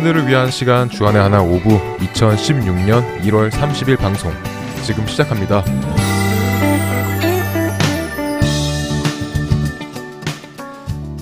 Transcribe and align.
청년들을 0.00 0.26
위한 0.28 0.50
시간 0.50 0.88
주안의 0.88 1.20
하나 1.20 1.42
5부 1.42 1.98
2016년 1.98 3.20
1월 3.22 3.50
30일 3.50 3.98
방송 3.98 4.32
지금 4.84 5.06
시작합니다. 5.06 5.62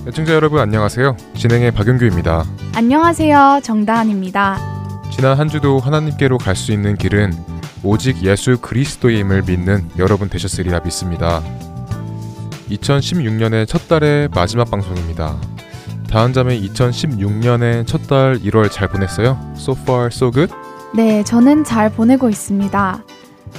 애청자 0.06 0.32
여러분 0.32 0.60
안녕하세요. 0.60 1.16
진행의 1.34 1.72
박윤규입니다. 1.72 2.44
안녕하세요. 2.74 3.60
정다은입니다. 3.62 4.58
지난 5.10 5.38
한 5.38 5.48
주도 5.48 5.78
하나님께로 5.78 6.38
갈 6.38 6.54
수 6.54 6.72
있는 6.72 6.96
길은 6.96 7.32
오직 7.82 8.22
예수 8.22 8.58
그리스도임을 8.60 9.42
믿는 9.42 9.88
여러분 9.98 10.28
되셨으리라 10.28 10.80
믿습니다. 10.84 11.42
2016년의 12.70 13.66
첫 13.66 13.88
달의 13.88 14.28
마지막 14.34 14.70
방송입니다. 14.70 15.36
다은 16.10 16.32
자매 16.32 16.58
2016년의 16.60 17.86
첫달 17.86 18.38
1월 18.38 18.70
잘 18.70 18.88
보냈어요? 18.88 19.38
So 19.56 19.74
far 19.78 20.06
so 20.06 20.30
good? 20.30 20.52
네, 20.94 21.22
저는 21.22 21.64
잘 21.64 21.90
보내고 21.92 22.28
있습니다. 22.30 23.04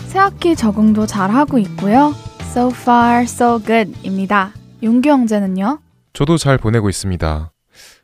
새학기 0.08 0.56
적응도 0.56 1.06
잘 1.06 1.30
하고 1.30 1.60
있고요. 1.60 2.14
So 2.42 2.70
far 2.70 3.24
so 3.24 3.60
good입니다. 3.60 4.52
윤규 4.82 5.10
형제는요? 5.10 5.80
저도 6.14 6.38
잘 6.38 6.58
보내고 6.58 6.90
있습니다. 6.90 7.52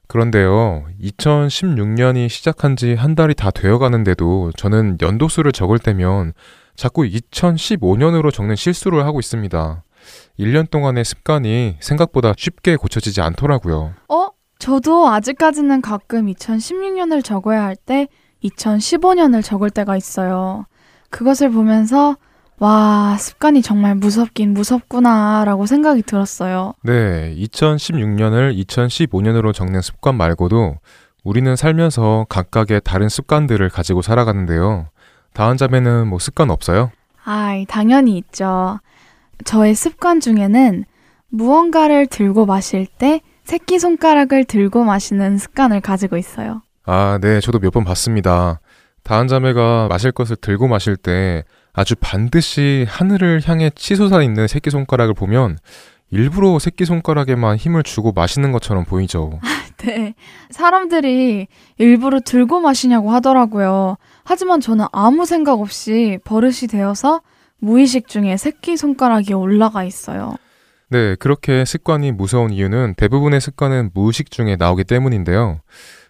그런데요, 0.07 0.85
2016년이 1.01 2.29
시작한 2.29 2.75
지 2.75 2.93
한 2.95 3.15
달이 3.15 3.33
다 3.33 3.49
되어 3.49 3.79
가는데도 3.79 4.51
저는 4.55 4.97
연도수를 5.01 5.51
적을 5.51 5.79
때면 5.79 6.33
자꾸 6.75 7.01
2015년으로 7.03 8.31
적는 8.31 8.55
실수를 8.55 9.05
하고 9.05 9.19
있습니다. 9.19 9.83
1년 10.39 10.69
동안의 10.69 11.05
습관이 11.05 11.77
생각보다 11.79 12.33
쉽게 12.37 12.75
고쳐지지 12.75 13.21
않더라고요. 13.21 13.93
어? 14.09 14.27
저도 14.59 15.09
아직까지는 15.09 15.81
가끔 15.81 16.27
2016년을 16.27 17.23
적어야 17.23 17.63
할 17.63 17.75
때 17.75 18.07
2015년을 18.43 19.43
적을 19.43 19.69
때가 19.69 19.95
있어요. 19.97 20.65
그것을 21.09 21.49
보면서 21.51 22.15
와, 22.57 23.17
습관이 23.19 23.61
정말 23.61 23.95
무섭긴 23.95 24.53
무섭구나 24.53 25.43
라고 25.45 25.65
생각이 25.65 26.03
들었어요. 26.03 26.73
네, 26.83 27.35
2016년을 27.37 28.57
2015년으로 28.65 29.53
적는 29.53 29.81
습관 29.81 30.15
말고도 30.15 30.75
우리는 31.23 31.53
살면서 31.55 32.27
각각의 32.29 32.81
다른 32.85 33.09
습관들을 33.09 33.69
가지고 33.69 34.01
살아가는데요. 34.01 34.87
다은 35.33 35.57
자매는 35.57 36.07
뭐 36.07 36.17
습관 36.19 36.49
없어요? 36.49 36.91
아이, 37.25 37.65
당연히 37.65 38.17
있죠. 38.19 38.79
저의 39.43 39.75
습관 39.75 40.19
중에는 40.19 40.85
무언가를 41.29 42.07
들고 42.07 42.45
마실 42.45 42.85
때 42.87 43.21
새끼 43.43 43.77
손가락을 43.79 44.45
들고 44.45 44.83
마시는 44.83 45.37
습관을 45.37 45.81
가지고 45.81 46.17
있어요. 46.17 46.61
아, 46.85 47.19
네, 47.21 47.39
저도 47.39 47.59
몇 47.59 47.71
번 47.71 47.83
봤습니다. 47.83 48.59
다은 49.03 49.27
자매가 49.27 49.87
마실 49.89 50.11
것을 50.11 50.35
들고 50.37 50.67
마실 50.67 50.95
때 50.97 51.43
아주 51.73 51.95
반드시 51.99 52.85
하늘을 52.87 53.41
향해 53.45 53.69
치솟아 53.75 54.23
있는 54.23 54.47
새끼 54.47 54.69
손가락을 54.71 55.13
보면 55.13 55.57
일부러 56.09 56.57
새끼 56.59 56.85
손가락에만 56.85 57.57
힘을 57.57 57.83
주고 57.83 58.13
마시는 58.13 58.51
것처럼 58.51 58.85
보이죠. 58.85 59.39
네. 59.77 60.13
사람들이 60.49 61.47
일부러 61.77 62.19
들고 62.19 62.61
마시냐고 62.61 63.11
하더라고요. 63.11 63.97
하지만 64.23 64.59
저는 64.61 64.85
아무 64.91 65.25
생각 65.25 65.59
없이 65.59 66.17
버릇이 66.23 66.67
되어서 66.69 67.21
무의식 67.59 68.07
중에 68.07 68.37
새끼 68.37 68.77
손가락이 68.77 69.33
올라가 69.33 69.83
있어요. 69.83 70.35
네, 70.89 71.15
그렇게 71.15 71.65
습관이 71.65 72.11
무서운 72.11 72.51
이유는 72.51 72.95
대부분의 72.95 73.41
습관은 73.41 73.91
무의식 73.93 74.29
중에 74.31 74.55
나오기 74.55 74.83
때문인데요. 74.83 75.59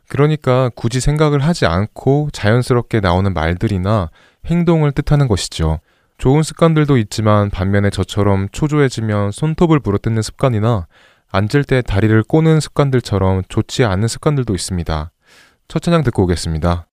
그러니까 0.08 0.70
굳이 0.75 1.00
생각을 1.00 1.40
하지 1.40 1.66
않고 1.66 2.30
자연스럽게 2.34 3.00
나오는 3.00 3.34
말들이나 3.34 4.09
행동을 4.46 4.92
뜻하는 4.92 5.28
것이죠. 5.28 5.80
좋은 6.18 6.44
습관들도 6.44 6.97
있지만 6.97 7.50
반면에 7.50 7.90
저처럼 7.90 8.47
초조해지면 8.52 9.31
손톱을 9.31 9.80
부러뜨는 9.80 10.22
습관이나 10.22 10.88
앉을 11.31 11.64
때 11.68 11.81
다리를 11.81 12.24
꼬는 12.24 12.59
습관들처럼 12.59 13.44
좋지 13.50 13.84
않은 13.84 14.08
습관들도 14.08 14.53
있습니다. 14.53 15.12
첫 15.68 15.81
찬양 15.81 16.03
듣고 16.03 16.24
오겠습니다. 16.24 16.88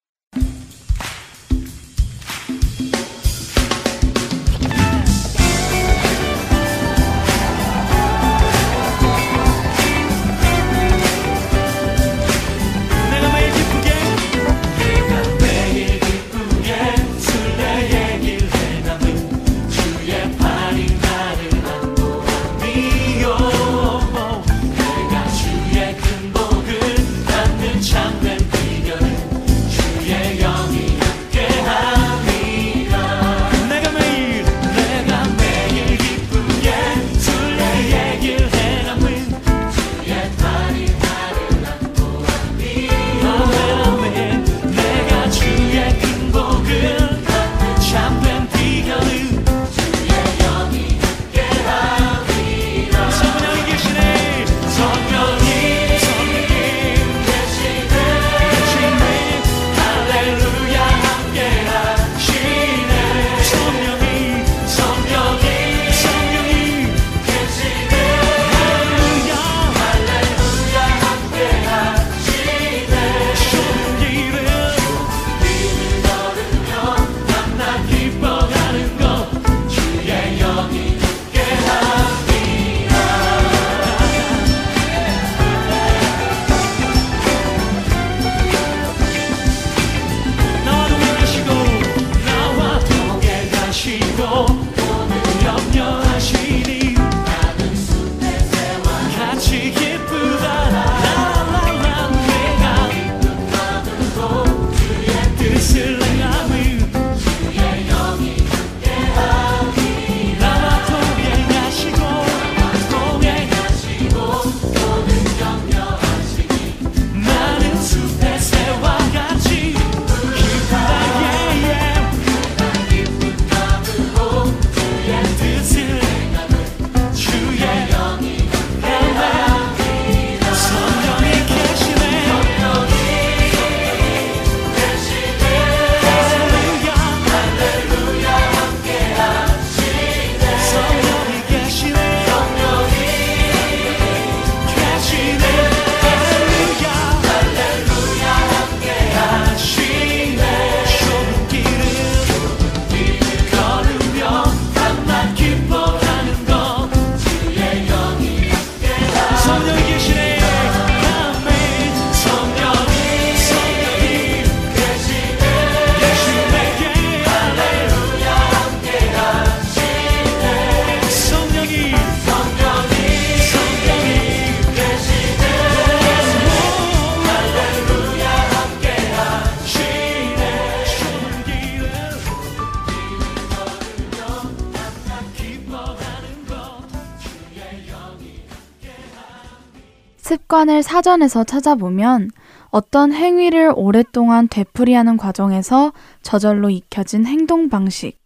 습관을 190.63 190.83
사전에서 190.83 191.43
찾아보면 191.45 192.31
어떤 192.71 193.13
행위를 193.13 193.73
오랫동안 193.75 194.47
되풀이하는 194.49 195.17
과정에서 195.17 195.93
저절로 196.23 196.71
익혀진 196.71 197.27
행동 197.27 197.69
방식, 197.69 198.21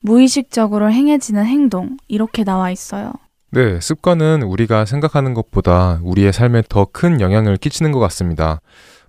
무의식적으로 0.00 0.92
행해지는 0.92 1.44
행동, 1.44 1.96
이렇게 2.06 2.44
나와 2.44 2.70
있어요. 2.70 3.12
네, 3.50 3.80
습관은 3.80 4.42
우리가 4.42 4.84
생각하는 4.84 5.34
것보다 5.34 6.00
우리의 6.04 6.32
삶에 6.32 6.62
더 6.68 6.84
큰 6.84 7.20
영향을 7.20 7.56
끼치는 7.56 7.90
것 7.90 7.98
같습니다. 7.98 8.60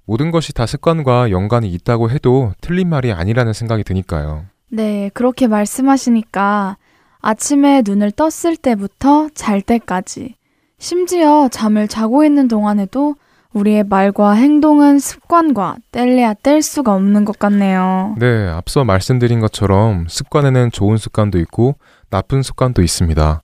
모든 0.06 0.32
것이 0.32 0.52
다 0.54 0.66
습관과 0.66 1.30
연관이 1.30 1.70
있다고 1.70 2.10
해도 2.10 2.54
틀린 2.60 2.90
말이 2.90 3.12
아니라는 3.12 3.54
생각이 3.54 3.84
드니까요. 3.84 4.46
네, 4.70 5.12
그렇게 5.14 5.48
말씀하시니까 5.48 6.78
아침에 7.22 7.84
눈을 7.86 8.12
떴을 8.12 8.58
때부터 8.58 9.30
잘 9.36 9.62
때까지, 9.62 10.36
심지어 10.84 11.48
잠을 11.48 11.88
자고 11.88 12.26
있는 12.26 12.50
동안에도 12.50 13.16
우리의 13.54 13.86
말과 13.86 14.34
행동은 14.34 15.00
습관과 15.00 15.78
뗄래야 15.94 16.34
뗄 16.34 16.62
수가 16.62 16.94
없는 16.94 17.24
것 17.24 17.40
같네요. 17.40 18.16
네, 18.20 18.50
앞서 18.50 18.84
말씀드린 18.84 19.40
것처럼 19.40 20.08
습관에는 20.10 20.72
좋은 20.72 20.98
습관도 20.98 21.40
있고 21.40 21.76
나쁜 22.10 22.44
습관도 22.44 22.82
있습니다. 22.82 23.42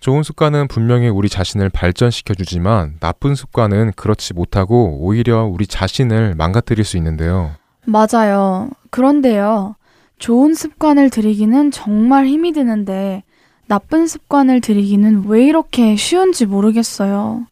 좋은 0.00 0.22
습관은 0.22 0.68
분명히 0.68 1.10
우리 1.10 1.28
자신을 1.28 1.68
발전시켜 1.68 2.32
주지만 2.32 2.94
나쁜 3.00 3.34
습관은 3.34 3.92
그렇지 3.94 4.32
못하고 4.32 4.96
오히려 5.02 5.44
우리 5.44 5.66
자신을 5.66 6.36
망가뜨릴 6.36 6.86
수 6.86 6.96
있는데요. 6.96 7.50
맞아요. 7.84 8.70
그런데요. 8.88 9.76
좋은 10.18 10.54
습관을 10.54 11.10
들이기는 11.10 11.70
정말 11.70 12.24
힘이 12.26 12.52
드는데 12.52 13.24
나쁜 13.68 14.06
습관을 14.06 14.60
들이기는 14.62 15.26
왜 15.26 15.44
이렇게 15.44 15.94
쉬운지 15.94 16.46
모르겠어요. 16.46 17.46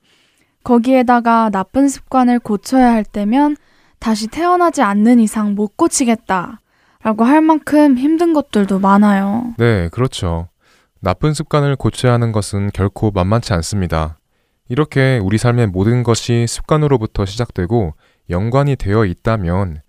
거기에다가 0.65 1.51
나쁜 1.51 1.89
습관을 1.89 2.39
고쳐야 2.41 2.91
할 2.91 3.05
때면 3.05 3.57
다시 3.99 4.27
태어나지 4.27 4.83
않는 4.83 5.21
이상 5.21 5.55
못 5.55 5.77
고치겠다. 5.77 6.61
라고 7.03 7.25
할 7.25 7.41
만큼 7.41 7.99
힘든 7.99 8.33
것들도 8.33 8.81
많아요. 8.81 9.55
네, 9.59 9.89
그렇죠. 9.91 10.49
나쁜 11.01 11.35
습관을 11.35 11.77
고쳐야 11.77 12.15
하는 12.15 12.33
것은 12.33 12.71
결코 12.73 13.11
만만치 13.13 13.53
않습니다. 13.53 14.19
이렇게 14.69 15.21
우리 15.23 15.39
삶의 15.39 15.69
모든 15.69 16.03
것이 16.03 16.47
습관으로부터 16.49 17.27
시작되고 17.27 17.95
연관이 18.31 18.75
되어 18.75 19.05
있다면 19.05 19.83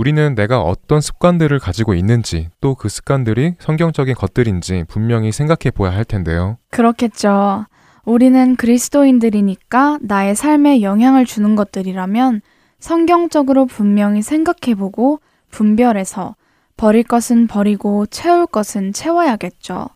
우리는 0.00 0.34
내가 0.34 0.62
어떤 0.62 1.02
습관들을 1.02 1.58
가지고 1.58 1.92
있는지 1.92 2.48
또 2.62 2.74
그 2.74 2.88
습관들이 2.88 3.56
성경적인 3.58 4.14
것들인지 4.14 4.84
분명히 4.88 5.30
생각해 5.30 5.70
보아야 5.74 5.94
할 5.94 6.06
텐데요. 6.06 6.56
그렇겠죠. 6.70 7.66
우리는 8.06 8.56
그리스도인들이니까 8.56 9.98
나의 10.00 10.34
삶에 10.34 10.80
영향을 10.80 11.26
주는 11.26 11.54
것들이라면 11.54 12.40
성경적으로 12.78 13.66
분명히 13.66 14.22
생각해 14.22 14.74
보고 14.74 15.20
분별해서 15.50 16.34
버릴 16.78 17.02
것은 17.02 17.46
버리고 17.46 18.06
채울 18.06 18.46
것은 18.46 18.94
채워야겠죠. 18.94 19.88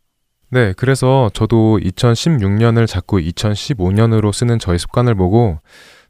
네, 0.51 0.75
그래서 0.77 1.31
저도 1.33 1.79
2016년을 1.83 2.87
자꾸 2.87 3.17
2015년으로 3.17 4.35
쓰는 4.35 4.59
저의 4.59 4.79
습관을 4.79 5.15
보고 5.15 5.61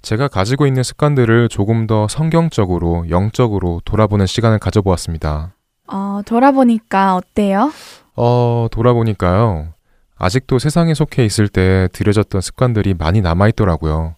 제가 0.04 0.28
가지고 0.28 0.66
있는 0.66 0.82
습관들을 0.82 1.48
조금 1.48 1.86
더 1.86 2.06
성경적으로, 2.08 3.06
영적으로 3.08 3.80
돌아보는 3.86 4.26
시간을 4.26 4.58
가져보았습니다. 4.58 5.54
어, 5.88 6.20
돌아보니까 6.26 7.16
어때요? 7.16 7.72
어, 8.14 8.66
돌아보니까요. 8.70 9.72
아직도 10.16 10.58
세상에 10.58 10.92
속해 10.92 11.24
있을 11.24 11.48
때 11.48 11.88
들여졌던 11.92 12.42
습관들이 12.42 12.94
많이 12.94 13.22
남아있더라고요. 13.22 14.14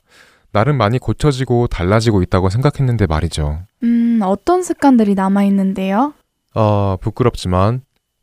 나름 0.52 0.76
많이 0.76 0.98
고쳐지고 0.98 1.68
달라지고 1.68 2.20
있다고 2.22 2.50
생각했는데 2.50 3.06
말이죠. 3.06 3.60
음, 3.84 4.20
어떤 4.24 4.62
습관들이 4.62 5.14
남아있는데요? 5.14 6.14
어, 6.54 6.96
부끄럽지만 7.00 7.82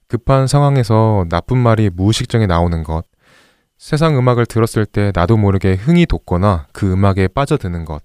급한 0.10 0.48
상황에서 0.48 1.26
나쁜 1.30 1.58
말이 1.58 1.90
무의식적에 1.90 2.46
나오는 2.46 2.84
것, 2.84 3.06
세상 3.84 4.18
음악을 4.18 4.46
들었을 4.46 4.86
때 4.86 5.12
나도 5.14 5.36
모르게 5.36 5.74
흥이 5.74 6.06
돋거나 6.06 6.68
그 6.72 6.90
음악에 6.90 7.28
빠져드는 7.28 7.84
것, 7.84 8.02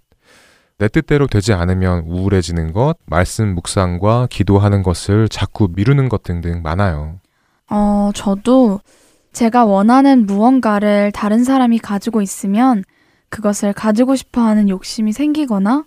내 0.77 0.89
뜻대로 0.89 1.29
되지 1.29 1.53
않으면 1.53 2.03
우울해지는 2.09 2.73
것, 2.73 2.97
말씀 3.07 3.55
묵상과 3.55 4.27
기도하는 4.29 4.83
것을 4.83 5.29
자꾸 5.29 5.69
미루는 5.73 6.09
것 6.09 6.25
등등 6.25 6.63
많아요. 6.63 7.21
어, 7.71 8.11
저도 8.13 8.81
제가 9.33 9.67
원하는 9.67 10.27
무언가를 10.27 11.13
다른 11.13 11.45
사람이 11.45 11.79
가지고 11.79 12.23
있으면 12.23 12.83
그것을 13.29 13.73
가지고 13.73 14.17
싶어 14.17 14.41
하는 14.41 14.69
욕심이 14.69 15.13
생기거나 15.13 15.85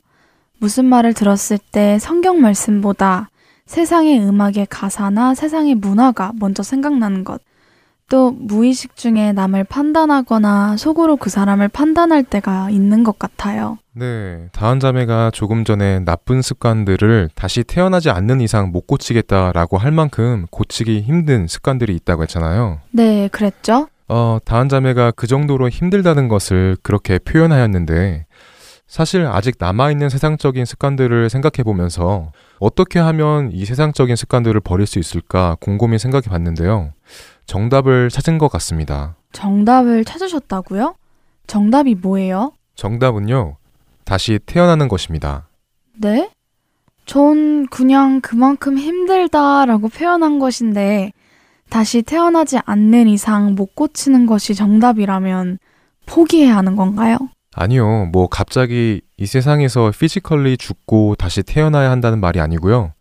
무슨 0.59 0.85
말을 0.85 1.13
들었을 1.13 1.57
때 1.57 1.99
성경 1.99 2.39
말씀보다 2.39 3.29
세상의 3.65 4.21
음악의 4.21 4.67
가사나 4.69 5.35
세상의 5.35 5.75
문화가 5.75 6.31
먼저 6.39 6.63
생각나는 6.63 7.25
것. 7.25 7.41
또 8.12 8.31
무의식 8.31 8.98
중에 8.98 9.31
남을 9.31 9.63
판단하거나 9.63 10.75
속으로 10.75 11.16
그 11.16 11.30
사람을 11.30 11.69
판단할 11.69 12.25
때가 12.25 12.69
있는 12.69 13.06
것 13.06 13.18
같아요. 13.18 13.78
네, 13.94 14.50
다한 14.52 14.81
자매가 14.81 15.31
조금 15.34 15.63
전에 15.63 16.00
나쁜 16.00 16.42
습관들을 16.42 17.30
다시 17.36 17.63
태어나지 17.63 18.10
않는 18.10 18.42
이상 18.42 18.72
못 18.72 18.86
고치겠다라고 18.86 19.78
할 19.78 19.94
만큼 19.94 20.46
고치기 20.52 21.04
힘든 21.04 21.48
습관들이 21.48 21.96
있다고 21.96 22.24
했잖아요. 22.24 22.80
네, 22.91 23.30
그랬죠? 23.30 23.88
어, 24.10 24.39
다한 24.44 24.68
자매가 24.68 25.12
그 25.12 25.25
정도로 25.25 25.70
힘들다는 25.70 26.27
것을 26.27 26.75
그렇게 26.84 27.18
표현하였는데 27.18 28.25
사실 28.88 29.25
아직 29.25 29.56
남아있는 29.58 30.10
세상적인 30.10 30.65
습관들을 30.65 31.30
생각해 31.30 31.63
보면서 31.63 32.34
어떻게 32.60 33.00
하면 33.00 33.50
이 33.53 33.63
세상적인 33.63 34.18
습관들을 34.18 34.60
버릴 34.60 34.86
수 34.86 35.00
있을까 35.00 35.56
곰곰이 35.62 35.98
생각해 35.98 36.24
봤는데요. 36.24 36.91
정답을 37.45 38.10
찾은 38.10 38.38
것 38.38 38.48
같습니다. 38.50 39.15
정답을 39.33 40.05
찾으셨다고요? 40.05 40.95
정답이 41.48 41.95
뭐예요? 41.95 42.53
정답은요, 42.75 43.57
다시 44.05 44.39
태어나는 44.45 44.88
것입니다. 44.88 45.48
네? 45.98 46.29
전 47.05 47.67
그냥 47.67 48.21
그만큼 48.21 48.77
힘들다라고 48.77 49.89
표현한 49.89 50.39
것인데, 50.39 51.12
다시 51.69 52.01
태어나지 52.01 52.60
않는 52.65 53.07
이상 53.07 53.55
못 53.55 53.75
고치는 53.75 54.25
것이 54.25 54.55
정답이라면 54.55 55.57
포기해야 56.05 56.55
하는 56.57 56.75
건가요? 56.75 57.17
아니요, 57.53 58.10
뭐 58.12 58.27
갑자기 58.27 59.01
이 59.17 59.25
세상에서 59.25 59.91
physically 59.98 60.58
죽고 60.57 61.15
다시 61.15 61.43
태어나야 61.43 61.91
한다는 61.91 62.19
말이 62.19 62.39
아니고요. 62.39 62.93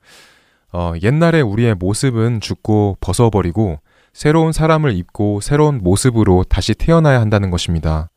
어, 0.73 0.93
옛날에 1.03 1.41
우리의 1.41 1.75
모습은 1.75 2.41
죽고 2.41 2.99
벗어버리고 3.01 3.79
새로운 4.13 4.53
사람을 4.53 4.93
입고 4.95 5.41
새로운 5.41 5.79
모습으로 5.83 6.45
다시 6.49 6.75
태어나야 6.75 7.21
한다는 7.21 7.51
것입니다. 7.51 8.11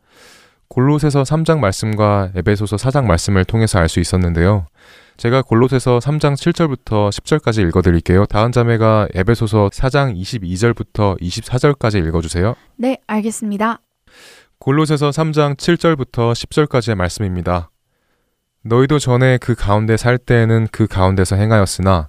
골로새서 0.68 1.24
3장 1.24 1.60
말씀과 1.60 2.32
에베소서 2.36 2.78
4장 2.78 3.06
말씀을 3.06 3.46
통해서 3.46 3.78
알 3.80 3.88
수 3.90 4.00
있었는데요. 4.00 4.66
제가 5.18 5.44
골로새서 5.44 6.00
3장 6.00 6.34
7절부터 6.34 7.10
10절까지 7.10 7.68
읽어드릴게요. 7.68 8.26
다음 8.26 8.52
자매가 8.52 9.10
에베소서 9.14 9.70
4장 9.72 10.20
22절부터 10.20 11.22
24절까지 11.22 12.06
읽어주세요. 12.08 12.56
네, 12.78 12.98
알겠습니다. 13.06 13.80
골로새서 14.58 15.12
3장 15.12 15.56
7절부터 15.56 16.32
10절까지의 16.34 16.96
말씀입니다. 16.96 17.70
너희도 18.64 18.98
전에 18.98 19.38
그 19.38 19.54
가운데 19.54 19.98
살 19.98 20.18
때에는 20.18 20.68
그 20.72 20.88
가운데서 20.88 21.36
행하였으나 21.36 22.08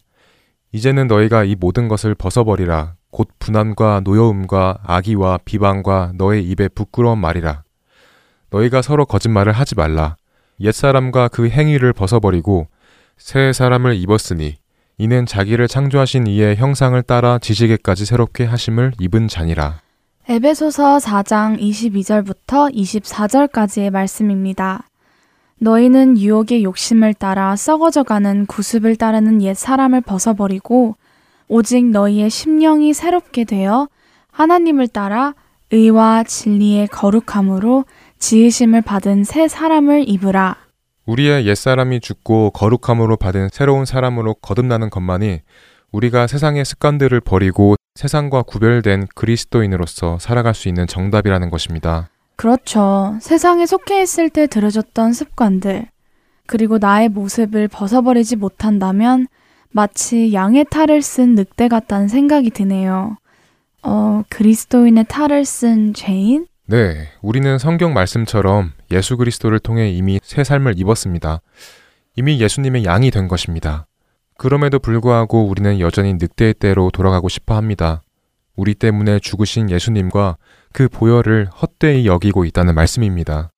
이제는 0.73 1.07
너희가 1.09 1.45
이 1.45 1.57
모든 1.57 1.89
것을 1.89 2.15
벗어버리라 2.15 2.95
곧 3.15 3.29
분함과 3.39 4.01
노여움과 4.03 4.79
악의와 4.83 5.39
비방과 5.45 6.15
너의 6.17 6.43
입에 6.51 6.67
부끄러운 6.67 7.21
말이라. 7.21 7.63
너희가 8.51 8.83
서로 8.83 9.07
거짓말을 9.07 9.53
하지 9.53 9.77
말라. 9.77 10.17
옛사람과 10.59 11.29
그 11.29 11.49
행위를 11.49 11.93
벗어버리고 11.93 12.67
새 13.17 13.53
사람을 13.53 13.95
입었으니 13.95 14.57
이는 14.99 15.27
자기를 15.27 15.69
창조하신 15.69 16.27
이의 16.27 16.57
형상을 16.57 17.01
따라 17.05 17.39
지지개까지 17.39 18.05
새롭게 18.05 18.47
하심을 18.47 18.95
입은 18.99 19.29
자니라. 19.29 19.81
에베소서 20.29 20.99
4장 20.99 21.61
22절부터 21.61 22.75
24절까지의 22.75 23.91
말씀입니다. 23.91 24.89
너희는 25.61 26.19
유혹의 26.19 26.65
욕심을 26.65 27.15
따라 27.15 27.55
썩어져가는 27.55 28.47
구습을 28.47 28.97
따르는 28.97 29.41
옛 29.43 29.55
사람을 29.55 30.01
벗어버리고 30.01 30.97
오직 31.49 31.85
너희의 31.85 32.31
심령이 32.31 32.95
새롭게 32.95 33.45
되어 33.45 33.89
하나님을 34.31 34.89
따라 34.89 35.35
의와 35.71 36.25
진리의 36.25 36.89
거룩함으로 36.89 37.85
지으심을 38.19 38.83
받은 38.83 39.25
새 39.25 39.49
사람을 39.49 40.09
입으라. 40.09 40.57
우리의 41.07 41.47
옛사람이 41.47 42.01
죽고 42.01 42.51
거룩함으로 42.51 43.17
받은 43.17 43.49
새로운 43.53 43.85
사람으로 43.85 44.35
거듭나는 44.35 44.91
것만이 44.91 45.41
우리가 45.93 46.27
세상의 46.27 46.65
습관들을 46.65 47.21
버리고 47.21 47.77
세상과 47.95 48.43
구별된 48.43 49.07
그리스도인으로서 49.15 50.19
살아갈 50.19 50.55
수 50.55 50.69
있는 50.69 50.87
정답이라는 50.87 51.51
것입니다. 51.51 52.09
그렇죠. 52.37 53.17
세상에 53.21 53.67
속해 53.67 54.03
있을 54.03 54.29
때 54.29 54.47
들여졌던 54.49 55.13
습관들, 55.13 55.87
그리고 56.47 56.79
나의 56.79 57.09
모습을 57.09 57.69
벗어버리지 57.69 58.37
못한다면 58.37 59.29
마치 59.75 60.33
양의 60.33 60.67
탈을 60.71 61.03
쓴 61.03 61.35
늑대 61.35 61.67
같다는 61.67 62.07
생각이 62.07 62.51
드네요. 62.51 63.17
어, 63.83 64.23
그리스도인의 64.31 65.07
탈을 65.09 65.45
쓴 65.45 65.93
죄인? 65.93 66.47
네, 66.67 67.09
우리는 67.23 67.59
성경 67.59 67.93
말씀처럼 67.93 68.71
예수 68.93 69.17
그리스도를 69.17 69.59
통해 69.59 69.91
이미 69.91 70.21
새 70.23 70.45
삶을 70.45 70.79
입었습니다. 70.79 71.41
이미 72.15 72.41
예수님의 72.41 72.85
양이 72.85 73.11
된 73.11 73.27
것입니다. 73.27 73.89
그럼에도 74.39 74.79
불구하고 74.79 75.45
우리는 75.49 75.81
여전히 75.81 76.15
늑대의 76.15 76.55
때로 76.55 76.93
돌아가고 76.93 77.29
싶어 77.29 77.57
합니다. 77.57 78.03
우리 78.55 78.77
때문에 78.77 79.19
죽으신 79.19 79.71
예수님과 79.71 80.37
그 80.73 80.89
보혈을 80.89 81.47
헛되이 81.47 82.07
여기고 82.07 82.45
있다는 82.45 82.77
말씀입니다. 82.77 83.51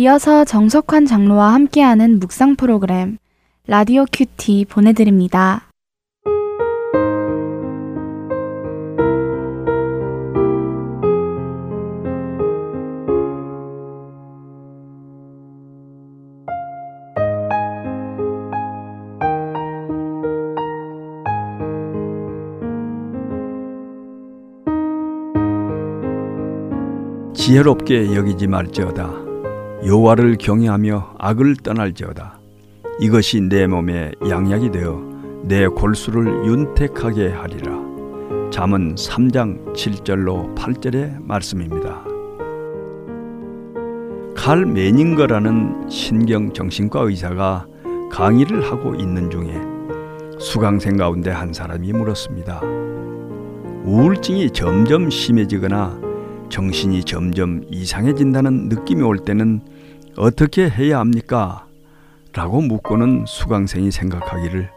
이어서 0.00 0.46
정석환 0.46 1.04
장로와 1.04 1.52
함께하는 1.52 2.20
묵상 2.20 2.56
프로그램 2.56 3.18
라디오 3.66 4.06
큐티 4.10 4.64
보내드립니다. 4.64 5.68
지혜롭게 27.34 28.14
여기지 28.16 28.46
말지어다 28.46 29.29
여호와를 29.84 30.36
경외하며 30.38 31.14
악을 31.18 31.56
떠날지어다 31.56 32.38
이것이 33.00 33.40
내 33.40 33.66
몸에 33.66 34.12
양약이 34.28 34.70
되어 34.70 35.00
내 35.44 35.66
골수를 35.66 36.46
윤택하게 36.46 37.30
하리라 37.30 37.90
잠언 38.50 38.96
3장 38.96 39.72
7절로 39.74 40.56
8절의 40.56 41.22
말씀입니다. 41.22 42.02
칼 44.34 44.66
메닝거라는 44.66 45.88
신경 45.88 46.52
정신과 46.52 47.02
의사가 47.02 47.66
강의를 48.10 48.62
하고 48.64 48.96
있는 48.96 49.30
중에 49.30 49.54
수강생 50.40 50.96
가운데 50.96 51.30
한 51.30 51.52
사람이 51.52 51.92
물었습니다. 51.92 52.60
우울증이 53.84 54.50
점점 54.50 55.08
심해지거나 55.08 55.99
정신이 56.50 57.04
점점 57.04 57.62
이상해진다는 57.70 58.68
느낌이 58.68 59.02
올 59.02 59.18
때는 59.18 59.60
어떻게 60.16 60.68
해야 60.68 60.98
합니까? 60.98 61.66
라고 62.32 62.60
묻고는 62.60 63.24
수강생이 63.26 63.90
생각하기를 63.90 64.68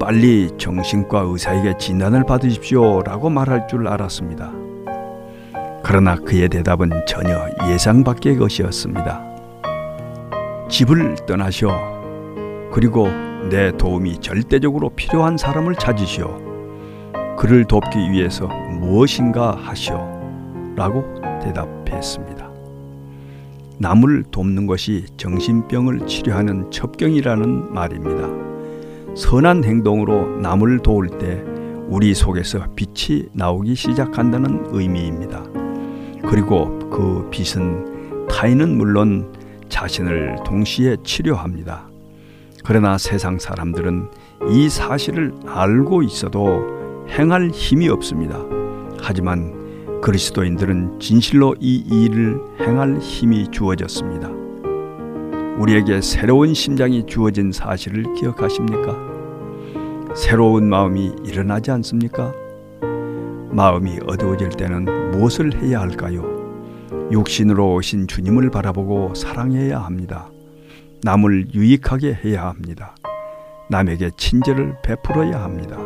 빨리 0.00 0.50
정신과 0.58 1.20
의사에게 1.28 1.76
진단을 1.78 2.24
받으십시오 2.24 3.02
라고 3.02 3.30
말할 3.30 3.68
줄 3.68 3.86
알았습니다. 3.86 4.50
그러나 5.84 6.16
그의 6.16 6.48
대답은 6.48 6.90
전혀 7.06 7.48
예상 7.70 8.02
밖의 8.02 8.36
것이었습니다. 8.36 9.22
집을 10.68 11.16
떠나시오. 11.26 11.70
그리고 12.72 13.08
내 13.50 13.70
도움이 13.76 14.18
절대적으로 14.20 14.90
필요한 14.90 15.36
사람을 15.36 15.74
찾으시오. 15.74 16.40
그를 17.36 17.64
돕기 17.64 18.10
위해서 18.10 18.46
무엇인가 18.46 19.56
하시오. 19.60 20.11
라고 20.76 21.04
대답했습니다. 21.42 22.50
남을 23.78 24.24
돕는 24.30 24.66
것이 24.66 25.06
정신병을 25.16 26.06
치료하는 26.06 26.70
첩경이라는 26.70 27.72
말입니다. 27.72 29.16
선한 29.16 29.64
행동으로 29.64 30.38
남을 30.38 30.80
도울 30.80 31.18
때 31.18 31.42
우리 31.88 32.14
속에서 32.14 32.66
빛이 32.74 33.24
나오기 33.32 33.74
시작한다는 33.74 34.66
의미입니다. 34.70 35.44
그리고 36.28 36.78
그 36.88 37.28
빛은 37.30 38.28
타인은 38.28 38.76
물론 38.76 39.32
자신을 39.68 40.36
동시에 40.44 40.96
치료합니다. 41.02 41.88
그러나 42.64 42.96
세상 42.96 43.38
사람들은 43.38 44.08
이 44.48 44.68
사실을 44.68 45.34
알고 45.46 46.02
있어도 46.04 47.04
행할 47.10 47.50
힘이 47.50 47.88
없습니다. 47.88 48.38
하지만 49.00 49.61
그리스도인들은 50.02 50.98
진실로 50.98 51.54
이 51.60 51.76
일을 51.76 52.40
행할 52.60 52.98
힘이 52.98 53.48
주어졌습니다. 53.52 54.28
우리에게 55.58 56.00
새로운 56.00 56.54
심장이 56.54 57.06
주어진 57.06 57.52
사실을 57.52 58.12
기억하십니까? 58.14 58.96
새로운 60.16 60.68
마음이 60.68 61.12
일어나지 61.24 61.70
않습니까? 61.70 62.34
마음이 63.50 64.00
어두워질 64.06 64.48
때는 64.50 65.12
무엇을 65.12 65.62
해야 65.62 65.80
할까요? 65.80 66.24
육신으로 67.12 67.74
오신 67.74 68.08
주님을 68.08 68.50
바라보고 68.50 69.14
사랑해야 69.14 69.78
합니다. 69.78 70.28
남을 71.04 71.54
유익하게 71.54 72.18
해야 72.24 72.48
합니다. 72.48 72.96
남에게 73.70 74.10
친절을 74.16 74.78
베풀어야 74.82 75.42
합니다. 75.44 75.76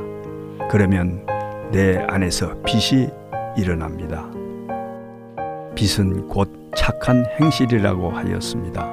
그러면 0.71 1.27
내 1.71 1.99
안에서 2.09 2.55
빛이 2.63 3.09
일어납니다. 3.57 4.31
빛은 5.75 6.29
곧 6.29 6.71
착한 6.77 7.25
행실이라고 7.41 8.11
하였습니다. 8.11 8.89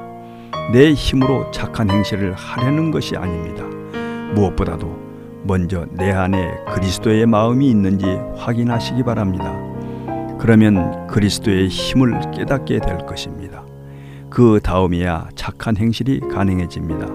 내 0.72 0.94
힘으로 0.94 1.50
착한 1.52 1.90
행실을 1.90 2.34
하려는 2.34 2.92
것이 2.92 3.16
아닙니다. 3.16 3.64
무엇보다도 4.34 5.04
먼저 5.44 5.86
내 5.92 6.12
안에 6.12 6.52
그리스도의 6.74 7.26
마음이 7.26 7.70
있는지 7.70 8.06
확인하시기 8.36 9.04
바랍니다. 9.04 9.54
그러면 10.40 11.08
그리스도의 11.08 11.68
힘을 11.68 12.20
깨닫게 12.32 12.80
될 12.80 12.98
것입니다. 13.06 13.66
그 14.30 14.60
다음이야 14.64 15.30
착한 15.36 15.78
행실이 15.78 16.22
가능해집니다. 16.32 17.08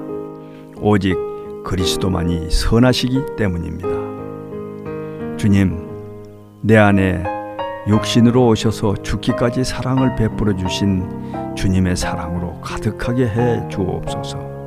오직 0.81 1.17
그리스도만이 1.65 2.51
선하시기 2.51 3.37
때문입니다. 3.37 3.89
주님, 5.37 5.89
내 6.63 6.77
안에 6.77 7.38
육신으로 7.89 8.49
오셔서 8.49 8.97
죽기까지 9.03 9.65
사랑을 9.65 10.15
베풀어 10.15 10.55
주신 10.55 11.09
주님의 11.57 11.97
사랑으로 11.97 12.61
가득하게 12.61 13.29
해 13.29 13.69
주옵소서. 13.71 14.58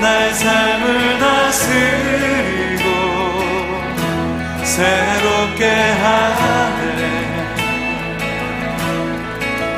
나의 0.00 0.34
삶을 0.34 1.18
다스리고 1.18 2.84
새롭게 4.64 5.66
하네. 5.68 6.90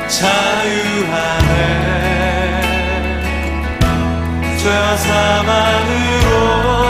자유하네. 0.07 1.83
죄와 4.57 4.95
사망으로 4.95 6.82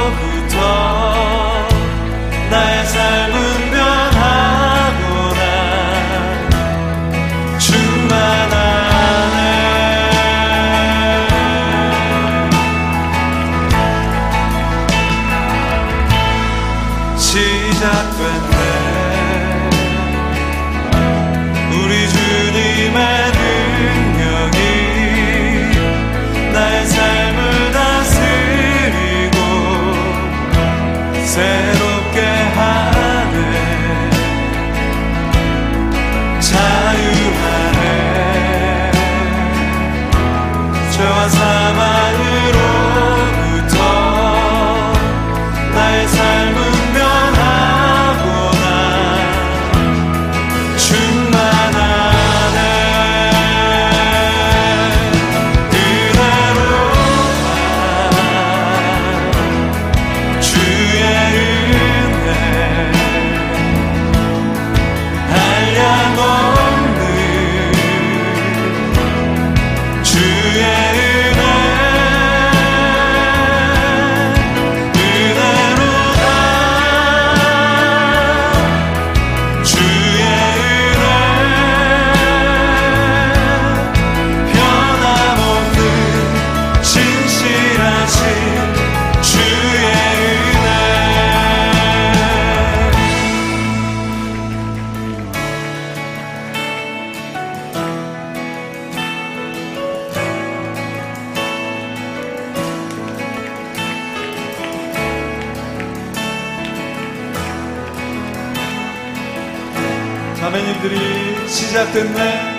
롭게 111.74 112.00
하네. 112.02 112.54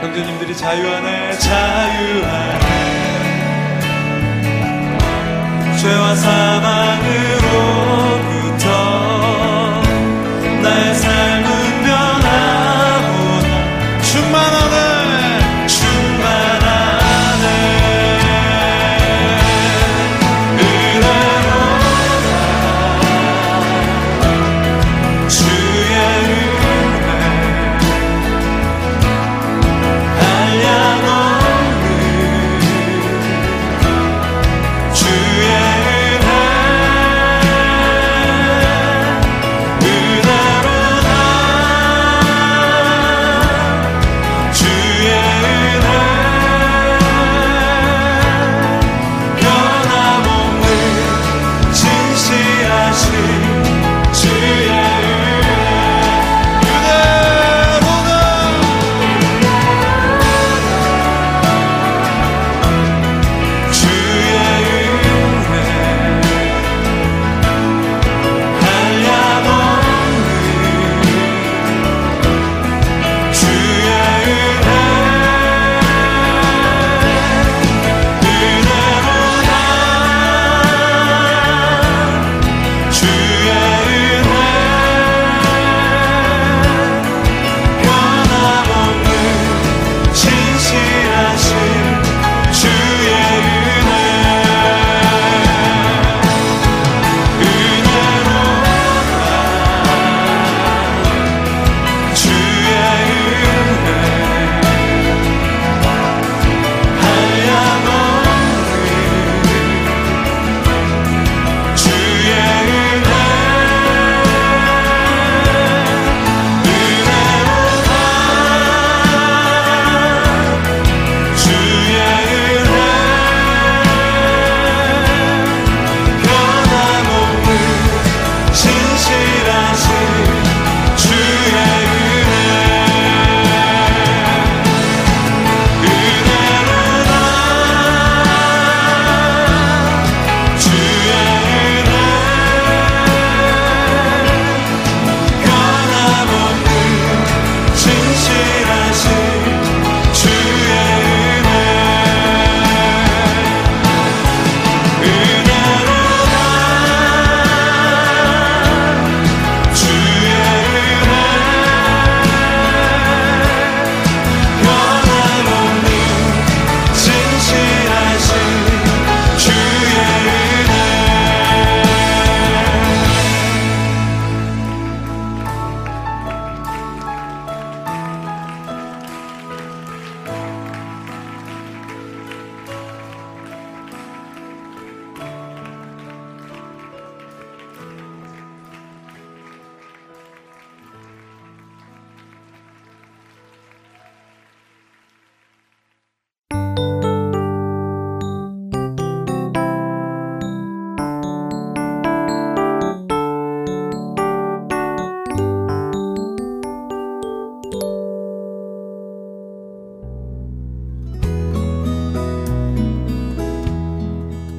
형제님들이 0.00 0.56
자유 0.56 0.88
안에 0.88 1.38
자유 1.38 2.24
안에 2.24 2.58
죄와 5.76 6.14
사 6.16 6.37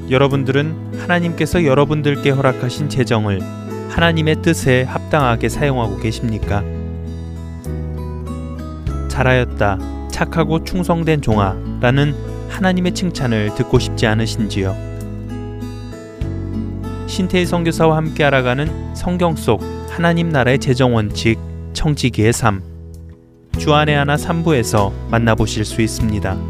여러분들은 0.10 1.00
하나님께서 1.00 1.64
여러분들께 1.64 2.32
허락하신 2.32 2.90
재정을 2.90 3.42
하나님의 3.90 4.42
뜻에 4.42 4.84
합당하게 4.84 5.50
사용하고 5.50 5.98
계십니까? 5.98 6.64
잘하였다. 9.08 9.78
착하고 10.10 10.64
충성된 10.64 11.22
종아. 11.22 11.56
라는 11.82 12.16
하나님의 12.50 12.94
칭찬을 12.94 13.54
듣고 13.56 13.78
싶지 13.80 14.08
않으신지요? 14.08 14.76
신태희 17.08 17.46
선교사와 17.46 17.98
함께 17.98 18.24
알아가는 18.24 18.96
성경 18.96 19.36
속 19.36 19.62
하나님 19.90 20.30
나라의 20.30 20.60
재정 20.60 20.96
원칙 20.96 21.38
청지기의 21.74 22.34
삶. 22.34 22.64
주안의 23.58 23.96
하나 23.96 24.16
3부에서 24.16 24.92
만나보실 25.10 25.66
수 25.66 25.82
있습니다. 25.82 26.49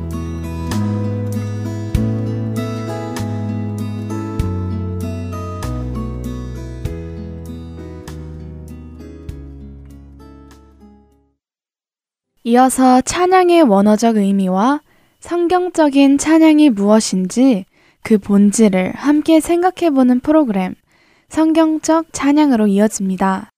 이어서 12.49 12.99
찬양의 13.01 13.61
원어적 13.61 14.17
의미와 14.17 14.81
성경적인 15.19 16.17
찬양이 16.17 16.71
무엇인지 16.71 17.65
그 18.01 18.17
본질을 18.17 18.93
함께 18.95 19.39
생각해 19.39 19.91
보는 19.91 20.19
프로그램 20.21 20.73
성경적 21.27 22.07
찬양으로 22.11 22.65
이어집니다. 22.65 23.51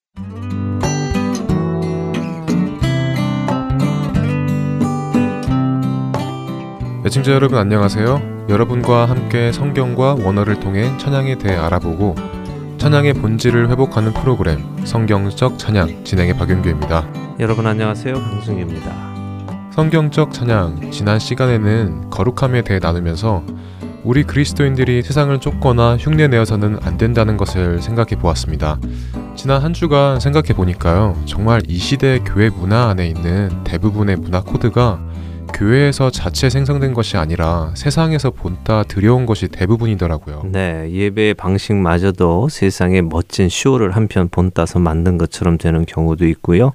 애청자 7.06 7.32
여러분 7.32 7.60
안녕하세요. 7.60 8.48
여러분과 8.50 9.06
함께 9.06 9.54
성경과 9.54 10.16
원어를 10.16 10.60
통해 10.60 10.92
찬양에 10.98 11.38
대해 11.38 11.56
알아보고 11.56 12.16
찬양의 12.82 13.14
본질을 13.14 13.70
회복하는 13.70 14.12
프로그램 14.12 14.60
성경적 14.86 15.60
찬양 15.60 16.04
진행의 16.04 16.36
박윤규입니다. 16.36 17.08
여러분 17.40 17.68
안녕하세요. 17.68 18.16
강승규입니다. 18.16 18.92
성경적 19.72 20.34
찬양 20.34 20.90
지난 20.90 21.20
시간에는 21.20 22.10
거룩함에 22.10 22.64
대해 22.64 22.80
나누면서 22.82 23.44
우리 24.04 24.24
그리스도인들이 24.24 25.04
세상을 25.04 25.40
쫓거나 25.40 25.98
흉내내어서는 25.98 26.80
안 26.82 26.98
된다는 26.98 27.38
것을 27.38 27.84
생각해 27.84 28.20
보았습니다. 28.20 28.80
지난 29.36 29.62
한 29.62 29.74
주간 29.74 30.20
생각해 30.20 30.56
보니까요. 30.56 31.16
정말 31.26 31.62
이 31.68 31.78
시대 31.78 32.18
교회 32.26 32.50
문화 32.50 32.90
안에 32.90 33.06
있는 33.06 33.64
대부분의 33.64 34.16
문화 34.16 34.42
코드가 34.42 35.00
교회에서 35.54 36.10
자체 36.10 36.50
생성된 36.50 36.94
것이 36.94 37.18
아니라 37.18 37.72
세상에서 37.76 38.32
본따 38.32 38.84
들여온 38.84 39.26
것이 39.26 39.48
대부분이더라고요. 39.48 40.44
네, 40.52 40.90
예배의 40.92 41.36
방식마저도 41.36 42.50
세상에 42.50 43.02
멋진 43.02 43.50
쇼를 43.50 43.92
한편 43.92 44.30
본따서 44.30 44.80
만든 44.80 45.18
것처럼 45.18 45.58
되는 45.58 45.86
경우도 45.86 46.26
있고요. 46.28 46.72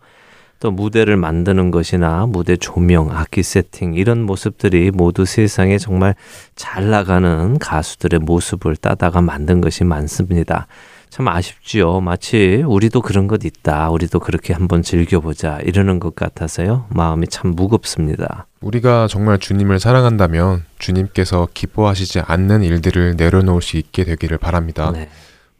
또 0.58 0.70
무대를 0.70 1.16
만드는 1.16 1.70
것이나 1.70 2.26
무대 2.26 2.56
조명, 2.56 3.10
악기 3.10 3.42
세팅 3.42 3.94
이런 3.94 4.22
모습들이 4.22 4.90
모두 4.90 5.24
세상에 5.24 5.76
정말 5.78 6.14
잘 6.54 6.88
나가는 6.88 7.58
가수들의 7.58 8.20
모습을 8.20 8.76
따다가 8.76 9.20
만든 9.20 9.60
것이 9.60 9.84
많습니다. 9.84 10.66
참 11.11 11.29
아쉽지요. 11.29 12.01
마치 12.01 12.62
우리도 12.66 13.01
그런 13.01 13.27
것 13.27 13.45
있다. 13.45 13.90
우리도 13.90 14.21
그렇게 14.21 14.53
한번 14.53 14.83
즐겨보자. 14.83 15.61
이러는 15.64 15.99
것 15.99 16.14
같아서요. 16.14 16.87
마음이 16.90 17.29
참 17.29 17.53
무겁습니다. 17.53 18.47
우리가 18.61 19.07
정말 19.09 19.38
주님을 19.38 19.81
사랑한다면 19.81 20.64
주님께서 20.79 21.49
기뻐하시지 21.55 22.21
않는 22.21 22.62
일들을 22.62 23.16
내려놓을 23.16 23.62
수 23.62 23.77
있게 23.77 24.05
되기를 24.05 24.38
바랍니다. 24.38 24.90
네. 24.92 25.09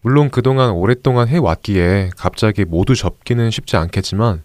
물론 0.03 0.31
그동안 0.31 0.71
오랫동안 0.71 1.27
해왔기에 1.29 2.11
갑자기 2.17 2.65
모두 2.65 2.95
접기는 2.95 3.51
쉽지 3.51 3.77
않겠지만 3.77 4.43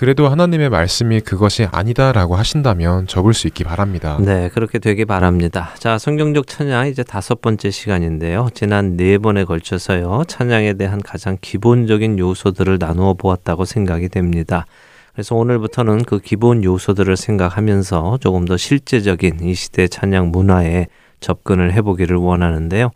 그래도 0.00 0.28
하나님의 0.28 0.70
말씀이 0.70 1.20
그것이 1.20 1.68
아니다라고 1.70 2.34
하신다면 2.34 3.06
접을 3.06 3.34
수 3.34 3.46
있기 3.48 3.64
바랍니다. 3.64 4.16
네, 4.18 4.48
그렇게 4.48 4.78
되기 4.78 5.04
바랍니다. 5.04 5.74
자, 5.78 5.98
성경적 5.98 6.46
찬양 6.46 6.86
이제 6.86 7.02
다섯 7.02 7.42
번째 7.42 7.70
시간인데요. 7.70 8.48
지난 8.54 8.96
네 8.96 9.18
번에 9.18 9.44
걸쳐서요. 9.44 10.24
찬양에 10.26 10.72
대한 10.72 11.02
가장 11.02 11.36
기본적인 11.38 12.18
요소들을 12.18 12.78
나누어 12.80 13.12
보았다고 13.12 13.66
생각이 13.66 14.08
됩니다. 14.08 14.64
그래서 15.12 15.36
오늘부터는 15.36 16.04
그 16.04 16.18
기본 16.18 16.64
요소들을 16.64 17.14
생각하면서 17.18 18.20
조금 18.22 18.46
더 18.46 18.56
실제적인 18.56 19.40
이 19.42 19.52
시대 19.52 19.86
찬양 19.86 20.30
문화에 20.30 20.86
접근을 21.20 21.74
해보기를 21.74 22.16
원하는데요. 22.16 22.90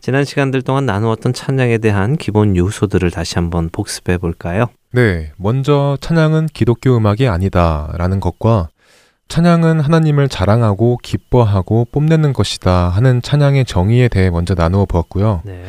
지난 0.00 0.24
시간들 0.24 0.62
동안 0.62 0.86
나누었던 0.86 1.34
찬양에 1.34 1.76
대한 1.78 2.16
기본 2.16 2.56
요소들을 2.56 3.10
다시 3.10 3.34
한번 3.34 3.68
복습해 3.70 4.16
볼까요? 4.16 4.66
네, 4.92 5.32
먼저 5.36 5.98
찬양은 6.00 6.46
기독교 6.46 6.96
음악이 6.96 7.28
아니다라는 7.28 8.20
것과 8.20 8.68
찬양은 9.28 9.80
하나님을 9.80 10.28
자랑하고 10.28 10.98
기뻐하고 11.02 11.86
뽐내는 11.92 12.32
것이다 12.32 12.88
하는 12.88 13.20
찬양의 13.20 13.66
정의에 13.66 14.08
대해 14.08 14.30
먼저 14.30 14.54
나누어 14.54 14.86
보았고요. 14.86 15.42
네. 15.44 15.62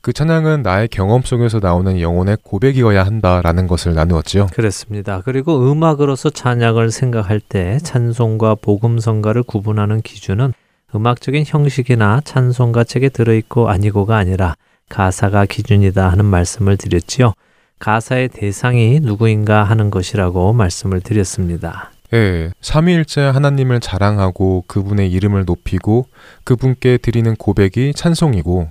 그 0.00 0.12
찬양은 0.12 0.62
나의 0.62 0.88
경험 0.88 1.22
속에서 1.22 1.60
나오는 1.60 2.00
영혼의 2.00 2.38
고백이어야 2.42 3.04
한다라는 3.04 3.66
것을 3.66 3.94
나누었지요. 3.94 4.48
그렇습니다. 4.52 5.22
그리고 5.24 5.70
음악으로서 5.70 6.30
찬양을 6.30 6.90
생각할 6.90 7.40
때 7.40 7.78
찬송과 7.78 8.56
복음 8.56 8.98
성가를 8.98 9.44
구분하는 9.44 10.02
기준은 10.02 10.52
음악적인 10.94 11.44
형식이나 11.46 12.20
찬송가 12.24 12.84
책에 12.84 13.08
들어있고 13.08 13.68
아니고가 13.68 14.16
아니라 14.16 14.54
가사가 14.88 15.46
기준이다 15.46 16.08
하는 16.08 16.24
말씀을 16.24 16.76
드렸지요. 16.76 17.32
가사의 17.78 18.28
대상이 18.28 19.00
누구인가 19.00 19.64
하는 19.64 19.90
것이라고 19.90 20.52
말씀을 20.52 21.00
드렸습니다. 21.00 21.90
예, 22.14 22.50
삼위일체 22.60 23.20
하나님을 23.20 23.80
자랑하고 23.80 24.64
그분의 24.68 25.10
이름을 25.10 25.44
높이고 25.44 26.06
그분께 26.44 26.98
드리는 26.98 27.34
고백이 27.34 27.94
찬송이고 27.94 28.68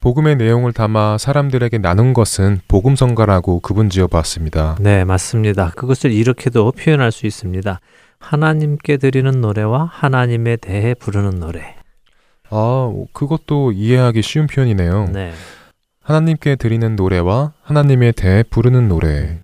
복음의 0.00 0.36
내용을 0.36 0.72
담아 0.72 1.18
사람들에게 1.18 1.78
나눈 1.78 2.14
것은 2.14 2.60
복음성가라고 2.68 3.58
구분 3.60 3.90
지어 3.90 4.06
봤습니다. 4.06 4.76
네, 4.80 5.04
맞습니다. 5.04 5.72
그것을 5.74 6.12
이렇게도 6.12 6.70
표현할 6.72 7.10
수 7.10 7.26
있습니다. 7.26 7.80
하나님께 8.20 8.96
드리는 8.96 9.40
노래와 9.40 9.88
하나님에 9.92 10.56
대해 10.56 10.94
부르는 10.94 11.38
노래. 11.40 11.76
아, 12.50 12.92
그것도 13.12 13.72
이해하기 13.72 14.22
쉬운 14.22 14.46
표현이네요. 14.46 15.08
네. 15.12 15.32
하나님께 16.02 16.56
드리는 16.56 16.96
노래와 16.96 17.52
하나님에 17.62 18.12
대해 18.12 18.42
부르는 18.42 18.88
노래. 18.88 19.40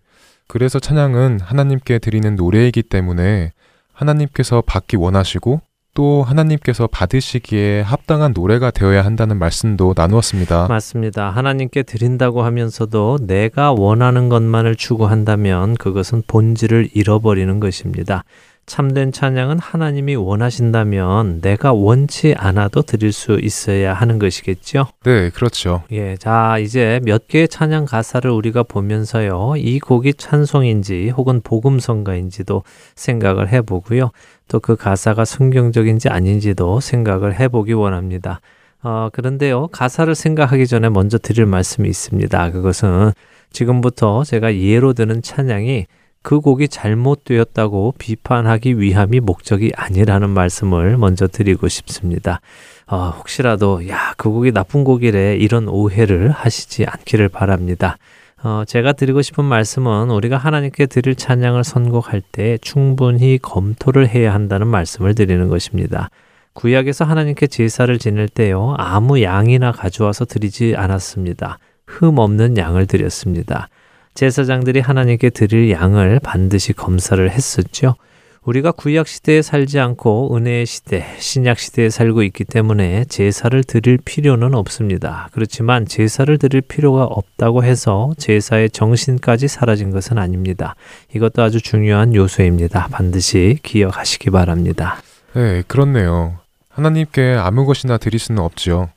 그래서 0.48 0.78
찬양은 0.78 1.40
하나님께 1.40 1.98
드리는 1.98 2.36
노래이기 2.36 2.82
때문에 2.82 3.52
하나님께서 3.92 4.62
받기 4.66 4.96
원하시고 4.96 5.60
또 5.94 6.24
하나님께서 6.24 6.88
받으시기에 6.88 7.82
합당한 7.82 8.32
노래가 8.34 8.70
되어야 8.72 9.04
한다는 9.04 9.38
말씀도 9.38 9.94
나누었습니다. 9.96 10.66
맞습니다. 10.68 11.30
하나님께 11.30 11.84
드린다고 11.84 12.42
하면서도 12.42 13.18
내가 13.22 13.72
원하는 13.72 14.28
것만을 14.28 14.74
추구한다면 14.74 15.74
그것은 15.74 16.22
본질을 16.26 16.90
잃어버리는 16.94 17.60
것입니다. 17.60 18.24
참된 18.66 19.12
찬양은 19.12 19.58
하나님이 19.58 20.16
원하신다면 20.16 21.40
내가 21.40 21.72
원치 21.72 22.34
않아도 22.36 22.82
드릴 22.82 23.12
수 23.12 23.38
있어야 23.40 23.94
하는 23.94 24.18
것이겠죠. 24.18 24.86
네, 25.04 25.30
그렇죠. 25.30 25.82
예, 25.92 26.16
자, 26.16 26.58
이제 26.58 27.00
몇 27.04 27.28
개의 27.28 27.48
찬양 27.48 27.84
가사를 27.84 28.30
우리가 28.30 28.62
보면서요, 28.64 29.54
이 29.56 29.78
곡이 29.78 30.14
찬송인지 30.14 31.10
혹은 31.10 31.40
복음성가인지도 31.42 32.64
생각을 32.96 33.48
해 33.50 33.62
보고요. 33.62 34.10
또 34.48 34.60
그 34.60 34.76
가사가 34.76 35.24
성경적인지 35.24 36.08
아닌지도 36.08 36.80
생각을 36.80 37.38
해 37.38 37.48
보기 37.48 37.74
원합니다. 37.74 38.40
어, 38.82 39.08
그런데요, 39.12 39.68
가사를 39.68 40.14
생각하기 40.14 40.66
전에 40.66 40.88
먼저 40.88 41.18
드릴 41.18 41.46
말씀이 41.46 41.88
있습니다. 41.88 42.50
그것은 42.50 43.12
지금부터 43.52 44.24
제가 44.24 44.56
예로 44.56 44.92
드는 44.94 45.22
찬양이 45.22 45.86
그 46.24 46.40
곡이 46.40 46.68
잘못되었다고 46.68 47.96
비판하기 47.98 48.80
위함이 48.80 49.20
목적이 49.20 49.72
아니라는 49.76 50.30
말씀을 50.30 50.96
먼저 50.96 51.28
드리고 51.28 51.68
싶습니다. 51.68 52.40
어, 52.86 53.10
혹시라도 53.10 53.86
야, 53.90 54.14
그 54.16 54.30
곡이 54.30 54.52
나쁜 54.52 54.84
곡이래 54.84 55.36
이런 55.36 55.68
오해를 55.68 56.30
하시지 56.30 56.86
않기를 56.86 57.28
바랍니다. 57.28 57.98
어, 58.42 58.64
제가 58.66 58.94
드리고 58.94 59.20
싶은 59.20 59.44
말씀은 59.44 60.10
우리가 60.10 60.38
하나님께 60.38 60.86
드릴 60.86 61.14
찬양을 61.14 61.62
선곡할 61.62 62.22
때 62.32 62.56
충분히 62.62 63.38
검토를 63.40 64.08
해야 64.08 64.32
한다는 64.32 64.66
말씀을 64.66 65.14
드리는 65.14 65.48
것입니다. 65.48 66.08
구약에서 66.54 67.04
하나님께 67.04 67.48
제사를 67.48 67.98
지낼 67.98 68.28
때요, 68.28 68.74
아무 68.78 69.20
양이나 69.20 69.72
가져와서 69.72 70.24
드리지 70.24 70.74
않았습니다. 70.74 71.58
흠 71.86 72.18
없는 72.18 72.56
양을 72.56 72.86
드렸습니다. 72.86 73.68
제사장들이 74.14 74.80
하나님께 74.80 75.30
드릴 75.30 75.70
양을 75.70 76.20
반드시 76.20 76.72
검사를 76.72 77.28
했었죠. 77.28 77.96
우리가 78.44 78.72
구약 78.72 79.08
시대에 79.08 79.40
살지 79.40 79.80
않고 79.80 80.36
은혜의 80.36 80.66
시대, 80.66 81.04
신약 81.18 81.58
시대에 81.58 81.88
살고 81.88 82.22
있기 82.24 82.44
때문에 82.44 83.06
제사를 83.06 83.64
드릴 83.64 83.98
필요는 83.98 84.54
없습니다. 84.54 85.28
그렇지만 85.32 85.86
제사를 85.86 86.36
드릴 86.36 86.60
필요가 86.60 87.04
없다고 87.04 87.64
해서 87.64 88.12
제사의 88.18 88.70
정신까지 88.70 89.48
사라진 89.48 89.90
것은 89.90 90.18
아닙니다. 90.18 90.76
이것도 91.14 91.42
아주 91.42 91.60
중요한 91.60 92.14
요소입니다. 92.14 92.88
반드시 92.92 93.58
기억하시기 93.62 94.30
바랍니다. 94.30 94.98
네, 95.34 95.62
그렇네요. 95.66 96.38
하나님께 96.68 97.36
아무 97.40 97.64
것이나 97.64 97.96
드릴 97.96 98.20
수는 98.20 98.42
없지요. 98.42 98.90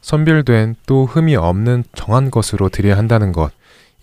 선별된 0.00 0.76
또 0.86 1.04
흠이 1.04 1.36
없는 1.36 1.84
정한 1.94 2.30
것으로 2.30 2.70
드려야 2.70 2.96
한다는 2.96 3.32
것. 3.32 3.52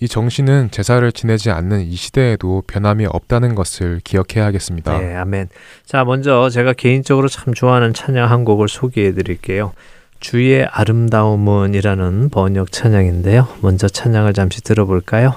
이 0.04 0.08
정신은 0.10 0.68
제사를 0.70 1.10
지내지 1.14 1.50
않는 1.50 1.80
이 1.80 1.96
시대에도 1.96 2.62
변함이 2.68 3.06
없다는 3.06 3.56
것을 3.56 4.02
기억해야 4.04 4.46
하겠습니다. 4.46 4.98
네, 5.00 5.16
아멘. 5.16 5.48
자, 5.86 6.04
먼저 6.04 6.50
제가 6.50 6.74
개인적으로 6.74 7.30
참 7.30 7.54
좋아하는 7.54 7.94
찬양 7.94 8.30
한 8.30 8.44
곡을 8.44 8.68
소개해 8.68 9.14
드릴게요. 9.14 9.72
주의 10.20 10.66
아름다움은이라는 10.66 12.32
번역 12.32 12.74
찬양인데요. 12.74 13.48
먼저 13.62 13.88
찬양을 13.88 14.34
잠시 14.34 14.62
들어볼까요? 14.62 15.36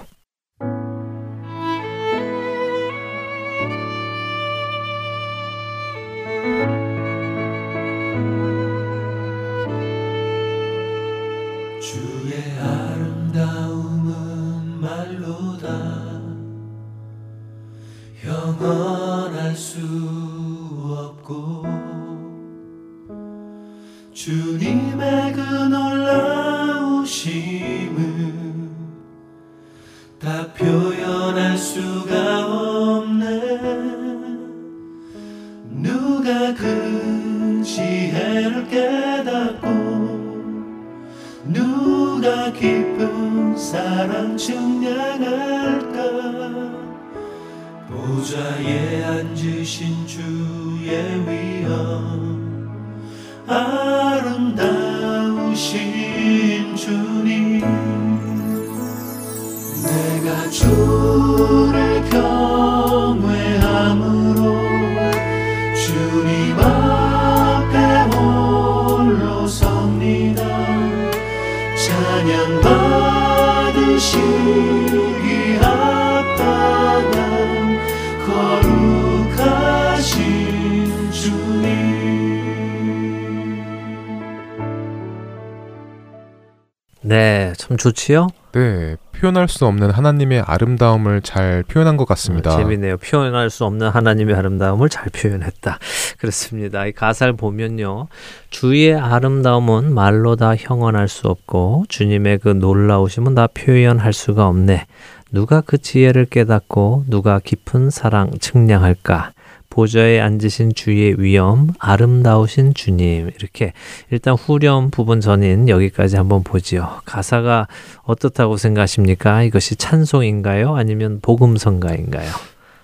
네, 87.86 87.92
참 87.92 87.92
좋지요? 87.92 88.28
네, 88.52 88.96
표현할 89.12 89.48
수 89.48 89.66
없는 89.66 89.90
하나님의 89.90 90.40
아름다움을 90.40 91.20
잘 91.20 91.62
표현한 91.62 91.96
것 91.96 92.06
같습니다. 92.08 92.54
어, 92.54 92.56
재미네요. 92.56 92.96
표현할 92.96 93.50
수 93.50 93.64
없는 93.64 93.88
하나님의 93.88 94.34
아름다움을 94.34 94.88
잘 94.88 95.06
표현했다. 95.12 95.78
그렇습니다. 96.18 96.86
이 96.86 96.92
가사를 96.92 97.34
보면요. 97.34 98.08
주의 98.50 98.94
아름다움은 98.94 99.92
말로 99.92 100.36
다 100.36 100.56
형언할 100.56 101.08
수 101.08 101.28
없고 101.28 101.84
주님의 101.88 102.38
그 102.38 102.48
놀라우심은 102.48 103.34
다 103.34 103.46
표현할 103.46 104.12
수가 104.12 104.48
없네. 104.48 104.86
누가 105.30 105.60
그 105.60 105.78
지혜를 105.78 106.26
깨닫고 106.26 107.04
누가 107.08 107.40
깊은 107.40 107.90
사랑 107.90 108.30
측량할까? 108.38 109.32
보좌에 109.76 110.20
앉으신 110.20 110.72
주의 110.74 111.14
위엄, 111.18 111.68
아름다우신 111.78 112.72
주님. 112.72 113.30
이렇게 113.38 113.74
일단 114.10 114.32
후렴 114.32 114.88
부분 114.90 115.20
전인 115.20 115.68
여기까지 115.68 116.16
한번 116.16 116.42
보지요. 116.42 117.02
가사가 117.04 117.68
어떻다고 118.04 118.56
생각하십니까? 118.56 119.42
이것이 119.42 119.76
찬송인가요? 119.76 120.74
아니면 120.74 121.20
복음성가인가요? 121.20 122.30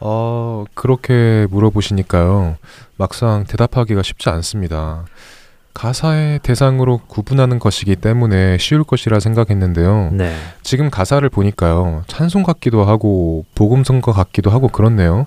어, 0.00 0.66
그렇게 0.74 1.46
물어보시니까요. 1.50 2.56
막상 2.98 3.44
대답하기가 3.44 4.02
쉽지 4.02 4.28
않습니다. 4.28 5.06
가사의 5.72 6.40
대상으로 6.40 7.00
구분하는 7.06 7.58
것이기 7.58 7.96
때문에 7.96 8.58
쉬울 8.58 8.84
것이라 8.84 9.18
생각했는데요. 9.18 10.10
네. 10.12 10.36
지금 10.62 10.90
가사를 10.90 11.26
보니까요. 11.30 12.04
찬송 12.06 12.42
같기도 12.42 12.84
하고 12.84 13.46
복음성가 13.54 14.12
같기도 14.12 14.50
하고 14.50 14.68
그렇네요. 14.68 15.26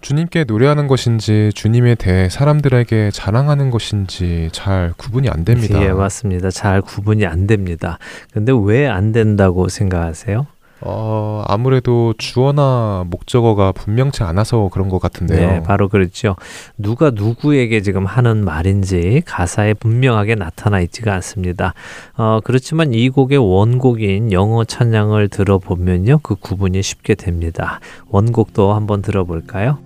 주님께 0.00 0.44
노래하는 0.44 0.86
것인지 0.86 1.50
주님에 1.54 1.94
대해 1.94 2.28
사람들에게 2.28 3.10
자랑하는 3.12 3.70
것인지 3.70 4.48
잘 4.52 4.92
구분이 4.96 5.28
안 5.28 5.44
됩니다. 5.44 5.80
예, 5.82 5.92
맞습니다. 5.92 6.50
잘 6.50 6.80
구분이 6.80 7.26
안 7.26 7.46
됩니다. 7.46 7.98
근데 8.32 8.52
왜 8.52 8.86
안 8.88 9.12
된다고 9.12 9.68
생각하세요? 9.68 10.46
어, 10.82 11.44
아무래도 11.46 12.14
주어나 12.16 13.04
목적어가 13.06 13.70
분명치 13.72 14.22
않아서 14.22 14.70
그런 14.72 14.88
것 14.88 14.98
같은데요. 14.98 15.50
네, 15.50 15.62
바로 15.62 15.90
그렇죠. 15.90 16.36
누가 16.78 17.10
누구에게 17.10 17.82
지금 17.82 18.06
하는 18.06 18.42
말인지 18.44 19.22
가사에 19.26 19.74
분명하게 19.74 20.36
나타나 20.36 20.80
있지가 20.80 21.12
않습니다. 21.16 21.74
어, 22.16 22.40
그렇지만 22.42 22.94
이 22.94 23.10
곡의 23.10 23.36
원곡인 23.36 24.32
영어 24.32 24.64
찬양을 24.64 25.28
들어보면요. 25.28 26.20
그 26.22 26.34
구분이 26.36 26.82
쉽게 26.82 27.14
됩니다. 27.14 27.80
원곡도 28.08 28.72
한번 28.72 29.02
들어볼까요? 29.02 29.78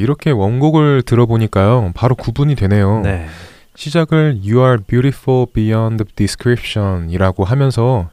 이렇게 0.00 0.30
원곡을 0.30 1.02
들어보니까요. 1.02 1.92
바로 1.94 2.14
구분이 2.14 2.54
되네요. 2.56 3.02
네. 3.04 3.26
시작을 3.76 4.40
You 4.44 4.58
are 4.60 4.78
beautiful 4.86 5.46
beyond 5.52 6.04
description 6.16 7.10
이라고 7.10 7.44
하면서 7.44 8.08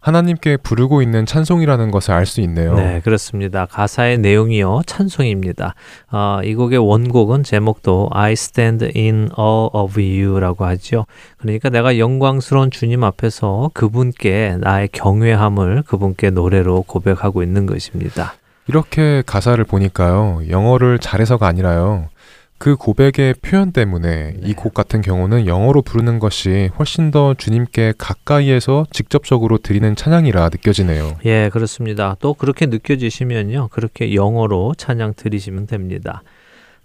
하나님께 0.00 0.56
부르고 0.56 1.02
있는 1.02 1.26
찬송이라는 1.26 1.90
것을 1.90 2.14
알 2.14 2.24
수 2.24 2.40
있네요. 2.40 2.74
네, 2.74 3.02
그렇습니다. 3.04 3.66
가사의 3.66 4.16
내용이요, 4.18 4.80
찬송입니다. 4.86 5.74
아, 6.08 6.40
이 6.42 6.54
곡의 6.54 6.78
원곡은 6.78 7.42
제목도 7.42 8.08
I 8.10 8.32
stand 8.32 8.92
in 8.96 9.28
awe 9.38 9.68
of 9.74 10.00
you라고 10.00 10.64
하죠. 10.64 11.04
그러니까 11.36 11.68
내가 11.68 11.98
영광스러운 11.98 12.70
주님 12.70 13.04
앞에서 13.04 13.70
그분께 13.74 14.56
나의 14.60 14.88
경외함을 14.90 15.82
그분께 15.86 16.30
노래로 16.30 16.84
고백하고 16.86 17.42
있는 17.42 17.66
것입니다. 17.66 18.32
이렇게 18.70 19.24
가사를 19.26 19.62
보니까요. 19.64 20.42
영어를 20.48 21.00
잘해서가 21.00 21.44
아니라요. 21.44 22.08
그 22.56 22.76
고백의 22.76 23.34
표현 23.42 23.72
때문에 23.72 24.34
네. 24.34 24.40
이곡 24.44 24.74
같은 24.74 25.00
경우는 25.00 25.46
영어로 25.46 25.82
부르는 25.82 26.20
것이 26.20 26.70
훨씬 26.78 27.10
더 27.10 27.34
주님께 27.34 27.94
가까이에서 27.98 28.86
직접적으로 28.92 29.58
드리는 29.58 29.96
찬양이라 29.96 30.50
느껴지네요. 30.50 31.16
예, 31.24 31.48
그렇습니다. 31.52 32.14
또 32.20 32.32
그렇게 32.32 32.66
느껴지시면요. 32.66 33.70
그렇게 33.72 34.14
영어로 34.14 34.74
찬양 34.76 35.14
드리시면 35.16 35.66
됩니다. 35.66 36.22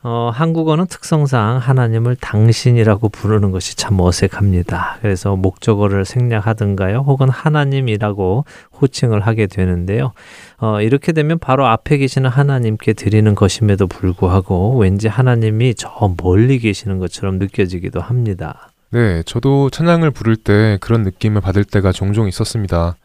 어, 0.08 0.30
한국어는 0.32 0.86
특성상 0.86 1.58
하나님을 1.58 2.16
당신이라고 2.18 3.10
부르는 3.10 3.50
것이 3.50 3.76
참 3.76 4.00
어색합니다. 4.00 5.00
그래서 5.02 5.36
목적어를 5.36 6.06
생략하든가요, 6.06 7.00
혹은 7.00 7.28
하나님이라고 7.28 8.46
호칭을 8.80 9.22
하게 9.22 9.48
되는데요. 9.48 10.12
어, 10.60 10.80
이렇게 10.80 11.12
되면 11.12 11.40
바로 11.40 11.66
앞에 11.66 11.98
계시는 11.98 12.30
하나님께 12.30 12.94
드리는 12.94 13.34
것임에도 13.34 13.88
불구하고 13.88 14.78
왠지 14.78 15.08
하나님이 15.08 15.74
저 15.74 16.14
멀리 16.22 16.60
계시는 16.60 17.00
것처럼 17.00 17.40
느껴지기도 17.40 18.00
합니다. 18.00 18.70
네, 18.92 19.24
저도 19.24 19.72
찬양을 19.72 20.12
부를 20.12 20.36
때 20.36 20.78
그런 20.82 21.02
느낌을 21.02 21.42
받을 21.42 21.64
때가 21.64 21.92
종종 21.92 22.28
있었습니다. 22.28 22.96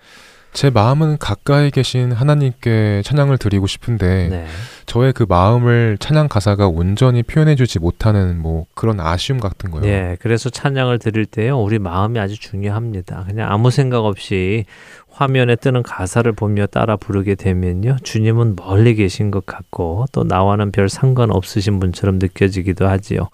제 0.52 0.68
마음은 0.68 1.18
가까이 1.18 1.70
계신 1.70 2.12
하나님께 2.12 3.02
찬양을 3.04 3.38
드리고 3.38 3.66
싶은데 3.66 4.28
네. 4.28 4.46
저의 4.86 5.12
그 5.12 5.24
마음을 5.28 5.96
찬양 6.00 6.28
가사가 6.28 6.66
온전히 6.66 7.22
표현해주지 7.22 7.78
못하는 7.78 8.40
뭐 8.40 8.66
그런 8.74 8.98
아쉬움 8.98 9.38
같은 9.38 9.70
거요. 9.70 9.82
네, 9.82 10.16
그래서 10.20 10.50
찬양을 10.50 10.98
드릴 10.98 11.26
때요, 11.26 11.58
우리 11.58 11.78
마음이 11.78 12.18
아주 12.18 12.38
중요합니다. 12.38 13.24
그냥 13.28 13.52
아무 13.52 13.70
생각 13.70 14.04
없이 14.04 14.64
화면에 15.08 15.54
뜨는 15.54 15.82
가사를 15.82 16.30
보며 16.32 16.66
따라 16.66 16.96
부르게 16.96 17.36
되면요, 17.36 17.98
주님은 18.02 18.56
멀리 18.56 18.94
계신 18.96 19.30
것 19.30 19.46
같고 19.46 20.06
또 20.12 20.24
나와는 20.24 20.72
별 20.72 20.88
상관 20.88 21.30
없으신 21.30 21.78
분처럼 21.78 22.18
느껴지기도 22.18 22.88
하지요. 22.88 23.28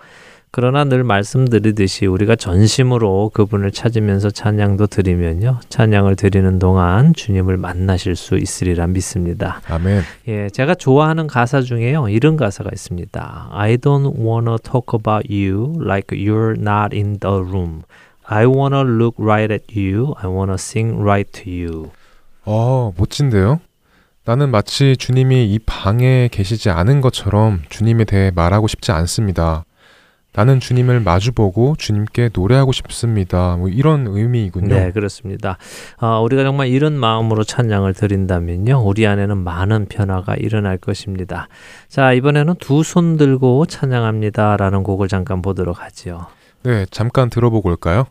그러나 0.50 0.84
늘 0.84 1.04
말씀드리듯이 1.04 2.06
우리가 2.06 2.34
전심으로 2.36 3.30
그분을 3.34 3.72
찾으면서 3.72 4.30
찬양도 4.30 4.86
드리면요, 4.86 5.60
찬양을 5.68 6.16
드리는 6.16 6.58
동안 6.58 7.12
주님을 7.12 7.58
만나실 7.58 8.16
수 8.16 8.38
있으리라 8.38 8.86
믿습니다. 8.86 9.60
아멘. 9.68 10.02
예, 10.28 10.48
제가 10.48 10.74
좋아하는 10.74 11.26
가사 11.26 11.60
중에요. 11.60 12.08
이런 12.08 12.36
가사가 12.36 12.70
있습니다. 12.72 13.48
I 13.52 13.76
don't 13.76 14.16
wanna 14.18 14.56
talk 14.62 14.98
about 14.98 15.26
you 15.30 15.74
like 15.78 16.16
you're 16.16 16.58
not 16.58 16.96
in 16.96 17.18
the 17.18 17.36
room. 17.36 17.82
I 18.24 18.46
wanna 18.46 18.80
look 18.80 19.22
right 19.22 19.52
at 19.52 19.66
you. 19.78 20.14
I 20.16 20.30
wanna 20.30 20.54
sing 20.54 21.00
right 21.00 21.30
to 21.42 21.52
you. 21.52 21.90
어, 22.44 22.92
멋진데요? 22.96 23.60
나는 24.24 24.50
마치 24.50 24.96
주님이 24.96 25.52
이 25.52 25.58
방에 25.60 26.28
계시지 26.32 26.70
않은 26.70 27.00
것처럼 27.00 27.62
주님에 27.68 28.04
대해 28.04 28.32
말하고 28.34 28.66
싶지 28.66 28.90
않습니다. 28.90 29.64
나는 30.36 30.60
주님을 30.60 31.00
마주보고 31.00 31.76
주님께 31.78 32.30
노래하고 32.34 32.72
싶습니다. 32.72 33.56
뭐 33.56 33.68
이런 33.68 34.06
의미이군요. 34.06 34.68
네, 34.74 34.92
그렇습니다. 34.92 35.56
아, 35.96 36.18
우리가 36.20 36.42
정말 36.44 36.68
이런 36.68 36.92
마음으로 36.92 37.42
찬양을 37.42 37.94
드린다면요. 37.94 38.82
우리 38.84 39.06
안에는 39.06 39.36
많은 39.38 39.86
변화가 39.86 40.34
일어날 40.36 40.76
것입니다. 40.76 41.48
자, 41.88 42.12
이번에는 42.12 42.54
두 42.60 42.82
손 42.82 43.16
들고 43.16 43.66
찬양합니다라는 43.66 44.82
곡을 44.82 45.08
잠깐 45.08 45.40
보도록 45.42 45.82
하지요. 45.82 46.26
네, 46.62 46.84
잠깐 46.90 47.30
들어보고 47.30 47.70
올까요? 47.70 48.04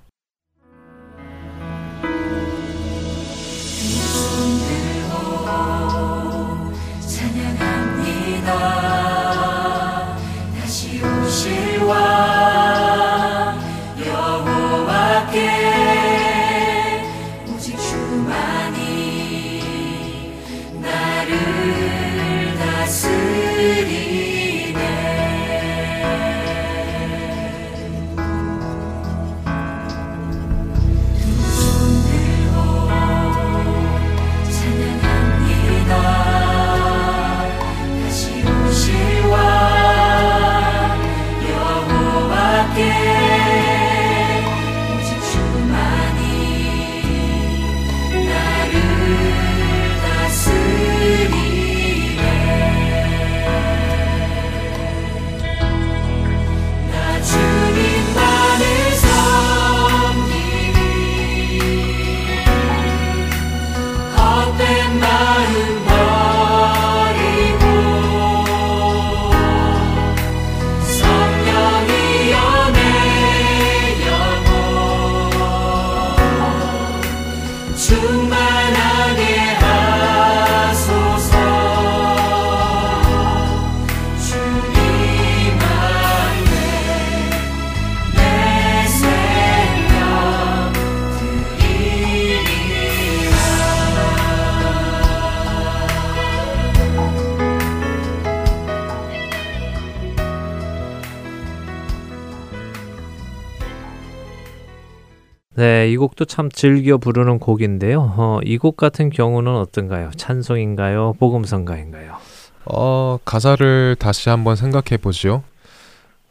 이 105.96 105.98
곡도 105.98 106.26
참 106.26 106.50
즐겨 106.52 106.98
부르는 106.98 107.40
곡인데요. 107.40 108.14
어, 108.18 108.40
이곡 108.44 108.76
같은 108.76 109.10
경우는 109.10 109.56
어떤가요? 109.56 110.12
찬송인가요? 110.18 111.14
복음성가인가요? 111.20 112.18
어, 112.66 113.18
가사를 113.24 113.96
다시 113.98 114.28
한번 114.28 114.58
생각해 114.58 114.98
보지요. 115.02 115.44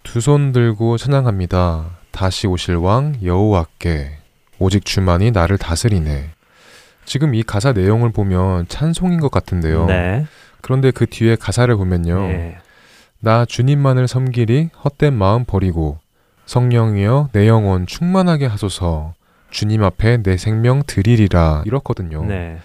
두 0.03 0.21
손 0.21 0.53
들고 0.53 0.99
찬양합니다. 0.99 1.87
다시 2.11 2.47
오실 2.47 2.77
왕 2.77 3.15
여호와께 3.25 4.19
오직 4.59 4.85
주만이 4.85 5.31
나를 5.31 5.57
다스리네. 5.57 6.27
지금 7.07 7.35
이 7.35 7.43
가사 7.43 7.73
내용을 7.73 8.13
보면 8.13 8.69
찬송인 8.69 9.19
것 9.21 9.31
같은데요. 9.31 9.87
네. 9.87 10.27
그런데 10.61 10.91
그 10.91 11.07
뒤에 11.07 11.37
가사를 11.37 11.75
보면요. 11.75 12.19
예. 12.33 12.59
나 13.21 13.47
주님만을 13.47 14.09
섬기리 14.09 14.69
헛된 14.85 15.15
마음 15.15 15.47
버리고 15.47 15.97
성령이여 16.45 17.31
내 17.33 17.49
영혼 17.49 17.87
충만하게 17.87 18.45
하소서 18.45 19.15
주님 19.55 19.85
앞에 19.85 20.23
내 20.23 20.37
생명 20.37 20.83
드리리라 20.85 21.63
이렇거든요. 21.65 22.25
네. 22.25 22.59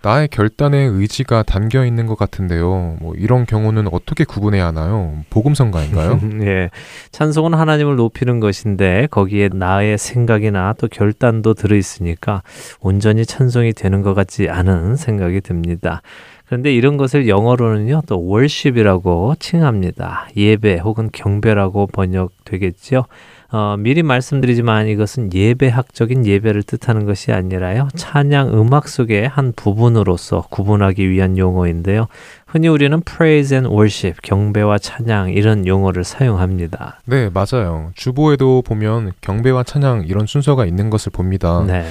나의 0.00 0.28
결단에 0.28 0.78
의지가 0.78 1.42
담겨 1.42 1.84
있는 1.84 2.06
것 2.06 2.16
같은데요. 2.16 2.96
뭐 3.00 3.14
이런 3.16 3.44
경우는 3.44 3.88
어떻게 3.90 4.22
구분해야 4.22 4.68
하나요? 4.68 5.24
복음성가인가요? 5.28 6.20
예. 6.46 6.70
찬송은 7.10 7.54
하나님을 7.54 7.96
높이는 7.96 8.38
것인데 8.38 9.08
거기에 9.10 9.48
나의 9.52 9.98
생각이나 9.98 10.74
또 10.78 10.86
결단도 10.86 11.54
들어 11.54 11.74
있으니까 11.74 12.42
온전히 12.80 13.26
찬송이 13.26 13.72
되는 13.72 14.02
것 14.02 14.14
같지 14.14 14.48
않은 14.48 14.94
생각이 14.94 15.40
듭니다. 15.40 16.02
그런데 16.46 16.72
이런 16.72 16.96
것을 16.96 17.28
영어로는요, 17.28 18.02
또 18.06 18.24
worship이라고 18.24 19.34
칭합니다. 19.38 20.28
예배 20.36 20.78
혹은 20.78 21.10
경배라고 21.12 21.88
번역되겠죠. 21.88 23.04
어, 23.50 23.76
미리 23.78 24.02
말씀드리지만 24.02 24.88
이것은 24.88 25.32
예배학적인 25.32 26.26
예배를 26.26 26.62
뜻하는 26.64 27.06
것이 27.06 27.32
아니라요. 27.32 27.88
찬양 27.96 28.52
음악 28.52 28.88
속의 28.88 29.26
한 29.26 29.54
부분으로서 29.56 30.44
구분하기 30.50 31.08
위한 31.08 31.38
용어인데요. 31.38 32.08
흔히 32.46 32.68
우리는 32.68 33.00
praise 33.00 33.56
and 33.56 33.70
worship, 33.74 34.18
경배와 34.22 34.78
찬양 34.78 35.30
이런 35.30 35.66
용어를 35.66 36.04
사용합니다. 36.04 37.00
네, 37.06 37.30
맞아요. 37.32 37.90
주보에도 37.94 38.60
보면 38.60 39.12
경배와 39.22 39.62
찬양 39.62 40.04
이런 40.06 40.26
순서가 40.26 40.66
있는 40.66 40.90
것을 40.90 41.10
봅니다. 41.10 41.64
네. 41.66 41.86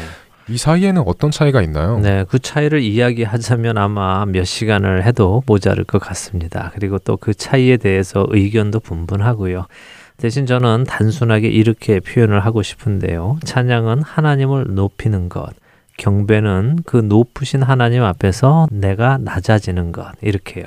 이 0.50 0.58
사이에는 0.58 1.04
어떤 1.08 1.32
차이가 1.32 1.62
있나요? 1.64 1.98
네, 2.00 2.24
그 2.30 2.38
차이를 2.40 2.82
이야기하자면 2.82 3.78
아마 3.80 4.26
몇 4.26 4.46
시간을 4.46 5.04
해도 5.06 5.44
모자랄 5.48 5.84
것 5.86 6.00
같습니다. 6.00 6.72
그리고 6.76 7.00
또 7.00 7.18
그 7.18 7.34
차이에 7.34 7.78
대해서 7.78 8.26
의견도 8.30 8.80
분분하고요. 8.80 9.66
대신 10.18 10.46
저는 10.48 10.86
단순하게 10.86 11.48
이렇게 11.48 12.00
표현을 12.00 12.40
하고 12.40 12.64
싶은데요. 12.64 13.38
찬양은 13.46 14.02
하나님을 14.02 14.66
높이는 14.70 15.30
것, 15.30 15.54
경배는 15.98 16.80
그 16.86 16.98
높으신 16.98 17.62
하나님 17.62 18.04
앞에서 18.04 18.68
내가 18.72 19.20
낮아지는 19.20 19.92
것, 19.92 20.12
이렇게요. 20.22 20.66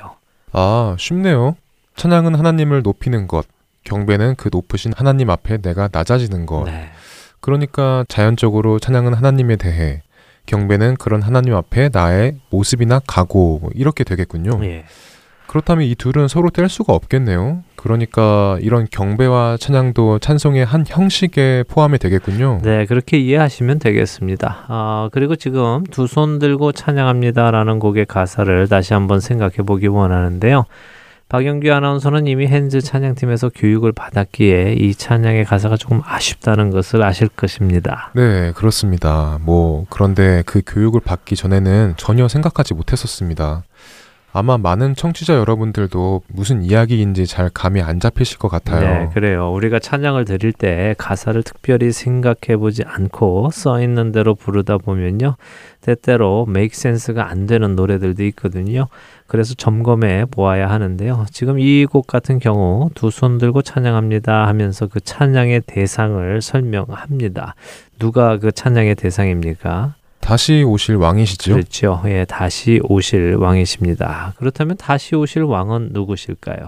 아, 0.53 0.95
쉽네요. 0.97 1.55
찬양은 1.97 2.35
하나님을 2.35 2.81
높이는 2.81 3.27
것, 3.27 3.45
경배는 3.83 4.35
그 4.35 4.49
높으신 4.51 4.93
하나님 4.95 5.29
앞에 5.29 5.57
내가 5.57 5.89
낮아지는 5.91 6.45
것. 6.45 6.63
네. 6.63 6.89
그러니까 7.41 8.05
자연적으로 8.07 8.79
찬양은 8.79 9.13
하나님에 9.13 9.57
대해, 9.57 10.01
경배는 10.45 10.95
그런 10.95 11.21
하나님 11.21 11.55
앞에 11.55 11.89
나의 11.91 12.37
모습이나 12.49 13.01
각오 13.05 13.59
뭐 13.59 13.69
이렇게 13.75 14.03
되겠군요. 14.03 14.63
예. 14.63 14.85
그렇다면 15.51 15.85
이 15.85 15.95
둘은 15.95 16.29
서로 16.29 16.49
뗄 16.49 16.69
수가 16.69 16.93
없겠네요. 16.93 17.61
그러니까 17.75 18.57
이런 18.61 18.87
경배와 18.89 19.57
찬양도 19.59 20.19
찬송의 20.19 20.63
한 20.63 20.85
형식에 20.87 21.65
포함이 21.67 21.97
되겠군요. 21.97 22.61
네, 22.63 22.85
그렇게 22.85 23.17
이해하시면 23.17 23.79
되겠습니다. 23.79 24.63
아, 24.69 25.09
그리고 25.11 25.35
지금 25.35 25.83
두 25.91 26.07
손 26.07 26.39
들고 26.39 26.71
찬양합니다라는 26.71 27.79
곡의 27.79 28.05
가사를 28.05 28.69
다시 28.69 28.93
한번 28.93 29.19
생각해 29.19 29.57
보기 29.65 29.87
원하는데요. 29.87 30.63
박영규 31.27 31.69
아나운서는 31.69 32.27
이미 32.27 32.47
핸즈 32.47 32.79
찬양팀에서 32.79 33.49
교육을 33.53 33.91
받았기에 33.91 34.75
이 34.79 34.95
찬양의 34.95 35.43
가사가 35.43 35.75
조금 35.75 36.01
아쉽다는 36.05 36.69
것을 36.69 37.03
아실 37.03 37.27
것입니다. 37.27 38.11
네, 38.15 38.53
그렇습니다. 38.53 39.37
뭐 39.41 39.85
그런데 39.89 40.43
그 40.45 40.61
교육을 40.65 41.01
받기 41.01 41.35
전에는 41.35 41.95
전혀 41.97 42.29
생각하지 42.29 42.73
못했었습니다. 42.73 43.63
아마 44.33 44.57
많은 44.57 44.95
청취자 44.95 45.35
여러분들도 45.35 46.21
무슨 46.27 46.63
이야기인지 46.63 47.27
잘 47.27 47.49
감이 47.49 47.81
안 47.81 47.99
잡히실 47.99 48.37
것 48.37 48.47
같아요. 48.47 48.79
네, 49.05 49.09
그래요. 49.13 49.51
우리가 49.51 49.79
찬양을 49.79 50.23
드릴 50.23 50.53
때 50.53 50.95
가사를 50.97 51.43
특별히 51.43 51.91
생각해 51.91 52.55
보지 52.57 52.83
않고 52.85 53.49
써 53.51 53.81
있는 53.81 54.13
대로 54.13 54.33
부르다 54.33 54.77
보면요. 54.77 55.35
때때로 55.81 56.45
make 56.47 56.71
sense가 56.73 57.29
안 57.29 57.45
되는 57.45 57.75
노래들도 57.75 58.23
있거든요. 58.25 58.87
그래서 59.27 59.53
점검해 59.53 60.25
보아야 60.31 60.69
하는데요. 60.69 61.25
지금 61.31 61.59
이 61.59 61.85
곡 61.85 62.07
같은 62.07 62.39
경우 62.39 62.89
두 62.95 63.09
손 63.11 63.37
들고 63.37 63.63
찬양합니다 63.63 64.47
하면서 64.47 64.87
그 64.87 65.01
찬양의 65.01 65.63
대상을 65.67 66.41
설명합니다. 66.41 67.55
누가 67.99 68.37
그 68.37 68.53
찬양의 68.53 68.95
대상입니까? 68.95 69.95
다시 70.21 70.63
오실 70.63 70.95
왕이시죠? 70.95 71.53
그렇죠. 71.53 72.01
예, 72.05 72.25
다시 72.25 72.79
오실 72.83 73.35
왕이십니다. 73.35 74.33
그렇다면 74.37 74.77
다시 74.77 75.15
오실 75.15 75.43
왕은 75.43 75.89
누구실까요? 75.91 76.67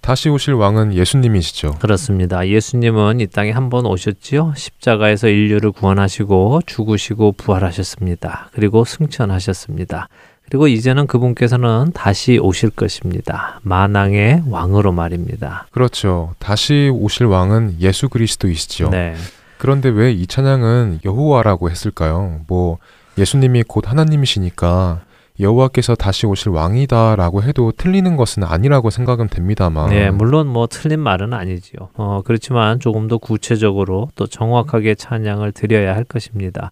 다시 0.00 0.28
오실 0.28 0.54
왕은 0.54 0.94
예수님이시죠. 0.94 1.78
그렇습니다. 1.80 2.46
예수님은 2.46 3.18
이 3.20 3.26
땅에 3.26 3.50
한 3.50 3.70
번 3.70 3.86
오셨지요. 3.86 4.52
십자가에서 4.56 5.26
인류를 5.28 5.72
구원하시고 5.72 6.60
죽으시고 6.64 7.32
부활하셨습니다. 7.32 8.50
그리고 8.52 8.84
승천하셨습니다. 8.84 10.08
그리고 10.48 10.68
이제는 10.68 11.08
그분께서는 11.08 11.90
다시 11.92 12.38
오실 12.38 12.70
것입니다. 12.70 13.58
만왕의 13.62 14.44
왕으로 14.48 14.92
말입니다. 14.92 15.66
그렇죠. 15.72 16.34
다시 16.38 16.88
오실 16.94 17.26
왕은 17.26 17.78
예수 17.80 18.08
그리스도이시죠. 18.08 18.90
네. 18.90 19.16
그런데 19.58 19.88
왜 19.88 20.12
이 20.12 20.26
찬양은 20.26 21.00
여호와라고 21.04 21.70
했을까요? 21.70 22.40
뭐 22.46 22.78
예수님이 23.18 23.62
곧 23.64 23.88
하나님이시니까 23.90 25.00
여호와께서 25.38 25.94
다시 25.94 26.26
오실 26.26 26.50
왕이다라고 26.50 27.42
해도 27.42 27.70
틀리는 27.72 28.16
것은 28.16 28.42
아니라고 28.42 28.88
생각은 28.90 29.28
됩니다만. 29.28 29.90
네, 29.90 30.10
물론 30.10 30.46
뭐 30.46 30.66
틀린 30.66 31.00
말은 31.00 31.34
아니지요. 31.34 31.90
어, 31.94 32.22
그렇지만 32.24 32.80
조금 32.80 33.06
더 33.06 33.18
구체적으로 33.18 34.08
또 34.14 34.26
정확하게 34.26 34.94
찬양을 34.94 35.52
드려야 35.52 35.94
할 35.94 36.04
것입니다. 36.04 36.70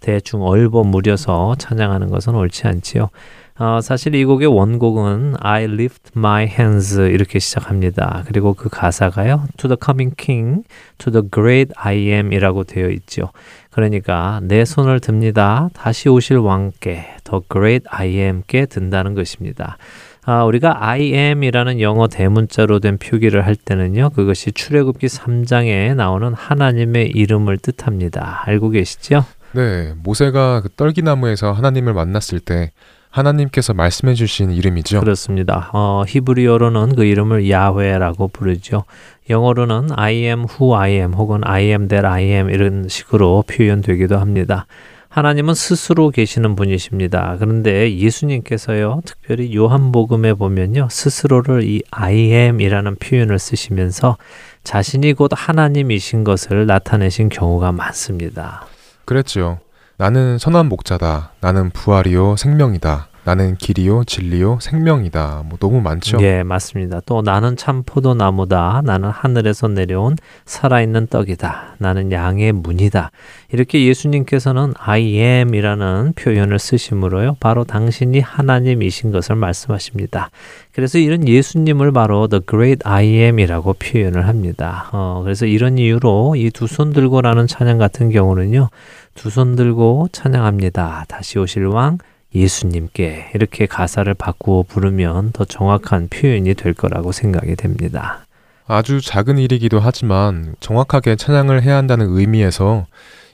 대충 0.00 0.42
얼버무려서 0.42 1.56
찬양하는 1.58 2.08
것은 2.10 2.34
옳지 2.34 2.66
않지요. 2.66 3.10
어, 3.58 3.80
사실 3.80 4.14
이 4.14 4.24
곡의 4.26 4.48
원곡은 4.48 5.36
I 5.40 5.64
lift 5.64 6.10
my 6.14 6.44
hands 6.44 7.00
이렇게 7.00 7.38
시작합니다. 7.38 8.22
그리고 8.26 8.52
그 8.52 8.68
가사가요. 8.68 9.44
To 9.56 9.68
the 9.68 9.78
coming 9.82 10.14
king, 10.14 10.62
to 10.98 11.10
the 11.10 11.26
great 11.32 11.72
I 11.76 11.96
am 11.96 12.34
이라고 12.34 12.64
되어 12.64 12.90
있죠. 12.90 13.30
그러니까 13.70 14.40
내 14.42 14.66
손을 14.66 15.00
듭니다. 15.00 15.70
다시 15.72 16.10
오실 16.10 16.36
왕께, 16.36 17.06
the 17.24 17.40
great 17.50 17.86
I 17.88 18.08
am께 18.18 18.66
든다는 18.66 19.14
것입니다. 19.14 19.78
아, 20.26 20.44
우리가 20.44 20.86
I 20.86 21.14
am이라는 21.14 21.80
영어 21.80 22.08
대문자로 22.08 22.80
된 22.80 22.98
표기를 22.98 23.46
할 23.46 23.56
때는요. 23.56 24.10
그것이 24.10 24.52
출애굽기 24.52 25.06
3장에 25.06 25.94
나오는 25.94 26.34
하나님의 26.34 27.12
이름을 27.14 27.56
뜻합니다. 27.58 28.42
알고 28.44 28.70
계시죠? 28.70 29.24
네, 29.52 29.94
모세가 30.02 30.60
그 30.60 30.68
떨기나무에서 30.68 31.52
하나님을 31.52 31.94
만났을 31.94 32.40
때 32.40 32.72
하나님께서 33.16 33.72
말씀해 33.72 34.14
주신 34.14 34.50
이름이죠. 34.50 35.00
그렇습니다. 35.00 35.70
어, 35.72 36.04
히브리어로는 36.06 36.94
그 36.94 37.04
이름을 37.04 37.50
야훼라고 37.50 38.28
부르죠. 38.28 38.84
영어로는 39.30 39.88
I 39.96 40.14
am 40.16 40.44
who 40.48 40.76
I 40.76 40.92
am 40.92 41.14
혹은 41.14 41.40
I 41.44 41.64
am 41.64 41.88
that 41.88 42.06
I 42.06 42.24
am 42.24 42.50
이런 42.50 42.88
식으로 42.88 43.44
표현되기도 43.46 44.18
합니다. 44.18 44.66
하나님은 45.08 45.54
스스로 45.54 46.10
계시는 46.10 46.56
분이십니다. 46.56 47.36
그런데 47.38 47.96
예수님께서요, 47.96 49.00
특별히 49.06 49.56
요한복음에 49.56 50.34
보면요, 50.34 50.88
스스로를 50.90 51.62
이 51.64 51.80
I 51.90 52.32
am이라는 52.32 52.96
표현을 52.96 53.38
쓰시면서 53.38 54.18
자신이 54.62 55.14
곧 55.14 55.30
하나님이신 55.34 56.22
것을 56.22 56.66
나타내신 56.66 57.30
경우가 57.30 57.72
많습니다. 57.72 58.66
그랬죠. 59.06 59.58
나는 59.98 60.38
선한 60.38 60.68
목자다. 60.68 61.32
나는 61.40 61.70
부활이요 61.70 62.36
생명이다. 62.36 63.08
나는 63.24 63.56
길이요 63.56 64.04
진리요 64.04 64.58
생명이다. 64.60 65.42
뭐 65.46 65.58
너무 65.58 65.80
많죠. 65.80 66.18
예, 66.20 66.44
맞습니다. 66.44 67.00
또 67.06 67.22
나는 67.22 67.56
참 67.56 67.82
포도나무다. 67.84 68.82
나는 68.84 69.08
하늘에서 69.08 69.66
내려온 69.66 70.14
살아있는 70.44 71.08
떡이다. 71.08 71.74
나는 71.78 72.12
양의 72.12 72.52
문이다. 72.52 73.10
이렇게 73.50 73.84
예수님께서는 73.84 74.74
I 74.78 75.18
am이라는 75.18 76.12
표현을 76.14 76.60
쓰심으로요. 76.60 77.38
바로 77.40 77.64
당신이 77.64 78.20
하나님이신 78.20 79.10
것을 79.10 79.34
말씀하십니다. 79.34 80.30
그래서 80.72 80.98
이런 80.98 81.26
예수님을 81.26 81.90
바로 81.90 82.28
The 82.28 82.42
Great 82.48 82.82
I 82.84 83.06
Am이라고 83.06 83.72
표현을 83.72 84.28
합니다. 84.28 84.88
어, 84.92 85.22
그래서 85.24 85.46
이런 85.46 85.78
이유로 85.78 86.36
이 86.36 86.50
두 86.52 86.66
손 86.68 86.92
들고라는 86.92 87.48
찬양 87.48 87.78
같은 87.78 88.10
경우는요. 88.12 88.68
두 89.16 89.30
손 89.30 89.56
들고 89.56 90.08
찬양합니다. 90.12 91.06
다시 91.08 91.38
오실 91.38 91.66
왕 91.66 91.98
예수님께 92.34 93.30
이렇게 93.34 93.66
가사를 93.66 94.12
바꾸어 94.14 94.62
부르면 94.62 95.32
더 95.32 95.44
정확한 95.44 96.08
표현이 96.08 96.54
될 96.54 96.74
거라고 96.74 97.12
생각이 97.12 97.56
됩니다. 97.56 98.26
아주 98.66 99.00
작은 99.00 99.38
일이기도 99.38 99.80
하지만 99.80 100.54
정확하게 100.60 101.16
찬양을 101.16 101.62
해야 101.62 101.76
한다는 101.76 102.08
의미에서 102.10 102.86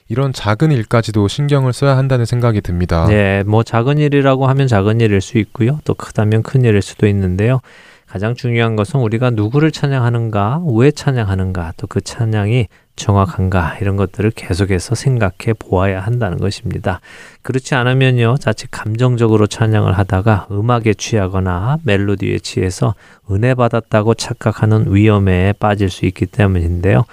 이런 0.09 0.31
작은 0.31 0.71
일까지도 0.71 1.27
신경을 1.27 1.73
써야 1.73 1.97
한다는 1.97 2.25
생각이 2.25 2.61
듭니다. 2.61 3.07
네, 3.07 3.43
뭐 3.43 3.63
작은 3.63 3.97
일이라고 3.97 4.47
하면 4.47 4.67
작은 4.67 5.01
일일 5.01 5.21
수 5.21 5.37
있고요. 5.39 5.79
또 5.85 5.93
크다면 5.95 6.43
큰 6.43 6.63
일일 6.63 6.81
수도 6.81 7.07
있는데요. 7.07 7.61
가장 8.05 8.35
중요한 8.35 8.75
것은 8.75 8.99
우리가 8.99 9.31
누구를 9.31 9.71
찬양하는가, 9.71 10.61
왜 10.75 10.91
찬양하는가, 10.91 11.73
또 11.77 11.87
그 11.87 11.99
찬양이 11.99 12.67
정확한가 12.95 13.77
이런 13.81 13.97
것들을 13.97 14.31
계속해서 14.31 14.95
생각해 14.95 15.53
보아야 15.57 15.99
한다는 15.99 16.37
것입니다. 16.37 16.99
그렇지 17.41 17.75
않으면요, 17.75 18.37
자칫 18.39 18.69
감정적으로 18.71 19.47
찬양을 19.47 19.97
하다가 19.97 20.47
음악에 20.51 20.93
취하거나 20.93 21.77
멜로디에 21.83 22.39
취해서 22.39 22.95
은혜 23.31 23.55
받았다고 23.55 24.13
착각하는 24.13 24.93
위험에 24.93 25.53
빠질 25.53 25.89
수 25.89 26.05
있기 26.05 26.27
때문인데요. 26.27 27.05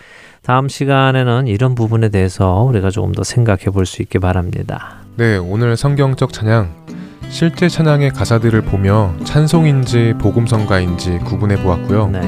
다음 0.43 0.69
시간에는 0.69 1.47
이런 1.47 1.75
부분에 1.75 2.09
대해서 2.09 2.63
우리가 2.63 2.91
조금 2.91 3.13
더 3.13 3.23
생각해 3.25 3.65
볼 3.67 3.85
수 3.87 4.03
있게 4.03 4.19
바랍니다. 4.19 4.97
네, 5.17 5.37
오늘 5.37 5.77
성경적 5.77 6.33
찬양 6.33 6.71
실제 7.31 7.69
찬양의 7.69 8.11
가사들을 8.11 8.61
보며 8.63 9.15
찬송인지 9.25 10.15
복음성가인지 10.19 11.21
구분해 11.25 11.63
보았고요. 11.63 12.09
네. 12.09 12.21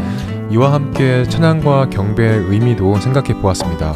이와 0.50 0.72
함께 0.72 1.24
찬양과 1.24 1.90
경배의 1.90 2.44
의미도 2.48 2.96
생각해 3.00 3.34
보았습니다. 3.40 3.94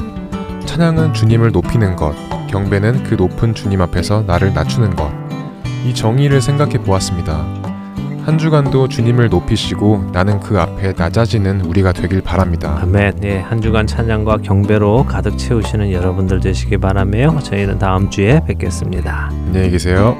찬양은 0.67 1.15
주님을 1.15 1.53
높이는 1.53 1.95
것, 1.95 2.13
경배는 2.49 3.05
그 3.05 3.15
높은 3.15 3.55
주님 3.55 3.81
앞에서 3.83 4.25
나를 4.27 4.53
낮추는 4.53 4.97
것. 4.97 5.11
이 5.87 5.95
정의를 5.95 6.43
생각해 6.43 6.79
보았습니다. 6.79 7.47
한 8.25 8.37
주간도 8.37 8.89
주님을 8.89 9.29
높이시고 9.29 10.11
나는 10.13 10.41
그 10.41 10.59
앞에 10.59 10.95
낮아지는 10.99 11.61
우리가 11.61 11.93
되길 11.93 12.21
바랍니다. 12.21 12.81
아멘. 12.83 13.19
네, 13.21 13.39
한 13.39 13.61
주간 13.61 13.87
찬양과 13.87 14.39
경배로 14.39 15.07
가득 15.07 15.39
채우시는 15.39 15.93
여러분들 15.93 16.41
되시기 16.41 16.79
바라며 16.79 17.39
저희는 17.39 17.79
다음 17.79 18.11
주에 18.11 18.41
뵙겠습니다. 18.45 19.31
안녕히 19.31 19.71
계세요. 19.71 20.17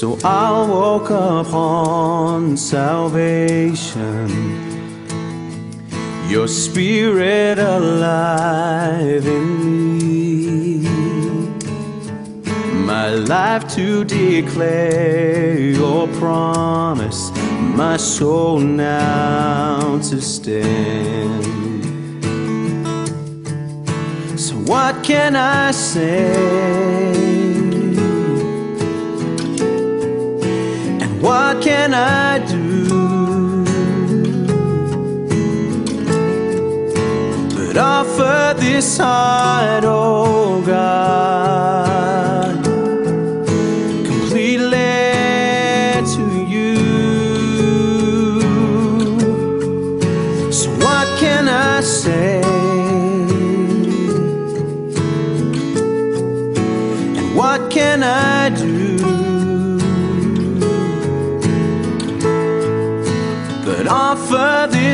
So 0.00 0.18
I'll 0.24 0.66
walk 0.66 1.08
upon 1.08 2.56
salvation, 2.56 4.28
your 6.28 6.48
spirit 6.48 7.60
alive 7.60 9.24
in 9.24 9.98
me 9.98 10.88
my 12.84 13.10
life 13.10 13.72
to 13.76 14.04
declare 14.04 15.60
your 15.60 16.08
promise, 16.18 17.30
my 17.76 17.96
soul 17.96 18.58
now 18.58 20.00
to 20.00 20.20
stand. 20.20 21.44
So, 24.36 24.56
what 24.56 25.04
can 25.04 25.36
I 25.36 25.70
say? 25.70 27.23
What 31.24 31.62
can 31.62 31.94
I 31.94 32.38
do? 32.38 33.64
But 37.56 37.76
offer 37.78 38.54
this 38.60 38.98
heart, 38.98 39.84
oh 39.86 40.62
God 40.66 41.43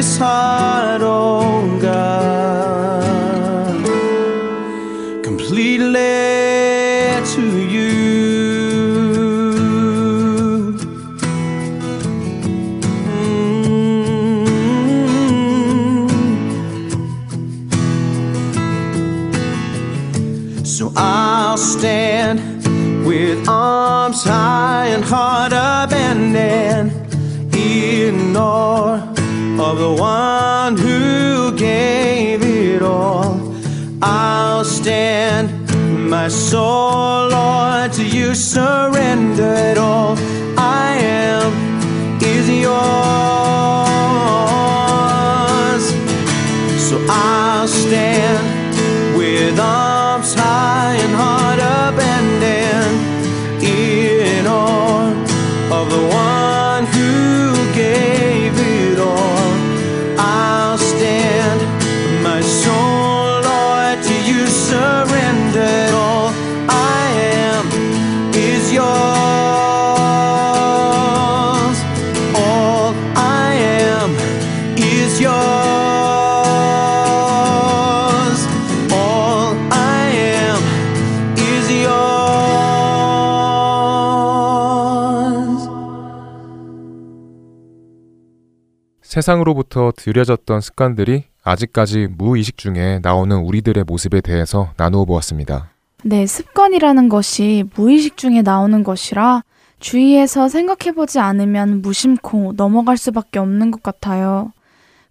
this 0.00 0.16
heart, 0.16 1.02
oh 1.02 1.69
of 29.60 29.78
the 29.78 29.92
one 29.92 30.76
who 30.76 31.52
gave 31.56 32.42
it 32.42 32.82
all. 32.82 33.54
I'll 34.00 34.64
stand, 34.64 35.50
my 36.08 36.28
soul, 36.28 37.28
Lord, 37.28 37.92
to 37.92 38.04
you 38.04 38.34
surrendered. 38.34 39.76
All 39.76 40.16
I 40.56 40.96
am 40.96 41.52
is 42.22 42.48
yours. 42.48 43.39
세상으로부터 89.20 89.92
들여졌던 89.96 90.60
습관들이 90.60 91.24
아직까지 91.42 92.08
무의식 92.16 92.56
중에 92.56 93.00
나오는 93.02 93.36
우리들의 93.36 93.84
모습에 93.86 94.20
대해서 94.20 94.72
나누어 94.76 95.04
보았습니다. 95.04 95.70
네, 96.02 96.26
습관이라는 96.26 97.08
것이 97.08 97.64
무의식 97.74 98.16
중에 98.16 98.42
나오는 98.42 98.82
것이라 98.82 99.42
주위에서 99.78 100.48
생각해보지 100.48 101.18
않으면 101.18 101.82
무심코 101.82 102.54
넘어갈 102.56 102.96
수밖에 102.96 103.38
없는 103.38 103.70
것 103.70 103.82
같아요. 103.82 104.52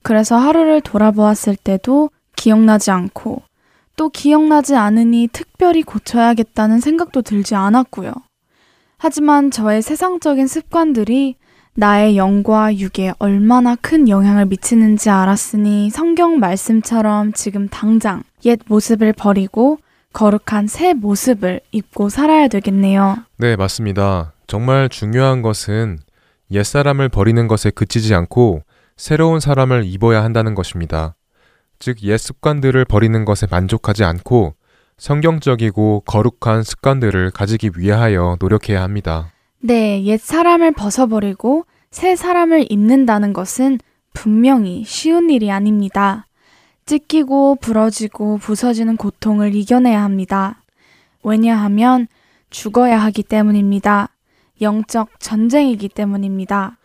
그래서 0.01 0.38
하루를 0.38 0.82
돌아보았을 0.82 1.55
때도 1.55 2.10
기억나지 2.36 2.91
않고 2.91 3.41
또 3.95 4.10
기억나지 4.10 4.76
않으니 4.76 5.28
특별히 5.32 5.84
고쳐야겠다는 5.84 6.80
생각도 6.80 7.22
들지 7.22 7.55
않았고요. 7.55 8.14
하지만 8.97 9.51
저의 9.51 9.82
세상적인 9.82 10.47
습관들이 10.47 11.36
나의 11.76 12.17
영과 12.17 12.76
육에 12.76 13.13
얼마나 13.20 13.76
큰 13.76 14.09
영향을 14.09 14.45
미치는지 14.45 15.09
알았으니 15.09 15.89
성경 15.89 16.39
말씀처럼 16.39 17.34
지금 17.34 17.70
당장 17.70 18.24
옛 18.45 18.59
모습을 18.67 19.13
버리고 19.13 19.80
거룩한 20.11 20.67
새 20.67 20.93
모습을 20.93 21.61
입고 21.72 22.09
살아야 22.09 22.47
되겠네요. 22.47 23.17
네, 23.38 23.55
맞습니다. 23.55 24.34
정말 24.47 24.89
중요한 24.89 25.41
것은 25.41 25.99
옛사람을 26.51 27.09
버리는 27.09 27.47
것에 27.47 27.70
그치지 27.70 28.13
않고 28.15 28.63
새로운 28.97 29.39
사람을 29.39 29.86
입어야 29.86 30.24
한다는 30.24 30.55
것입니다. 30.55 31.15
즉, 31.78 32.03
옛 32.03 32.17
습관들을 32.17 32.84
버리는 32.86 33.24
것에 33.24 33.47
만족하지 33.49 34.03
않고 34.03 34.55
성경적이고 34.97 36.03
거룩한 36.05 36.63
습관들을 36.63 37.32
가지기 37.32 37.72
위하여 37.78 38.36
노력해야 38.41 38.82
합니다. 38.82 39.32
네, 39.62 40.03
옛 40.05 40.20
사람을 40.20 40.72
벗어버리고 40.72 41.66
새 41.91 42.16
사람을 42.16 42.72
입는다는 42.72 43.34
것은 43.34 43.80
분명히 44.14 44.84
쉬운 44.86 45.30
일이 45.30 45.51
아닙니다. 45.51 46.26
찢기고 46.86 47.57
부러지고 47.57 48.38
부서지는 48.38 48.95
고통을 48.95 49.53
이겨내야 49.53 50.01
합니다. 50.01 50.64
왜냐하면 51.24 52.07
죽어야 52.49 52.97
하기 52.99 53.24
때문입니다. 53.24 54.10
영적 54.62 55.20
전쟁이기 55.20 55.89
때문입니다. 55.89 56.78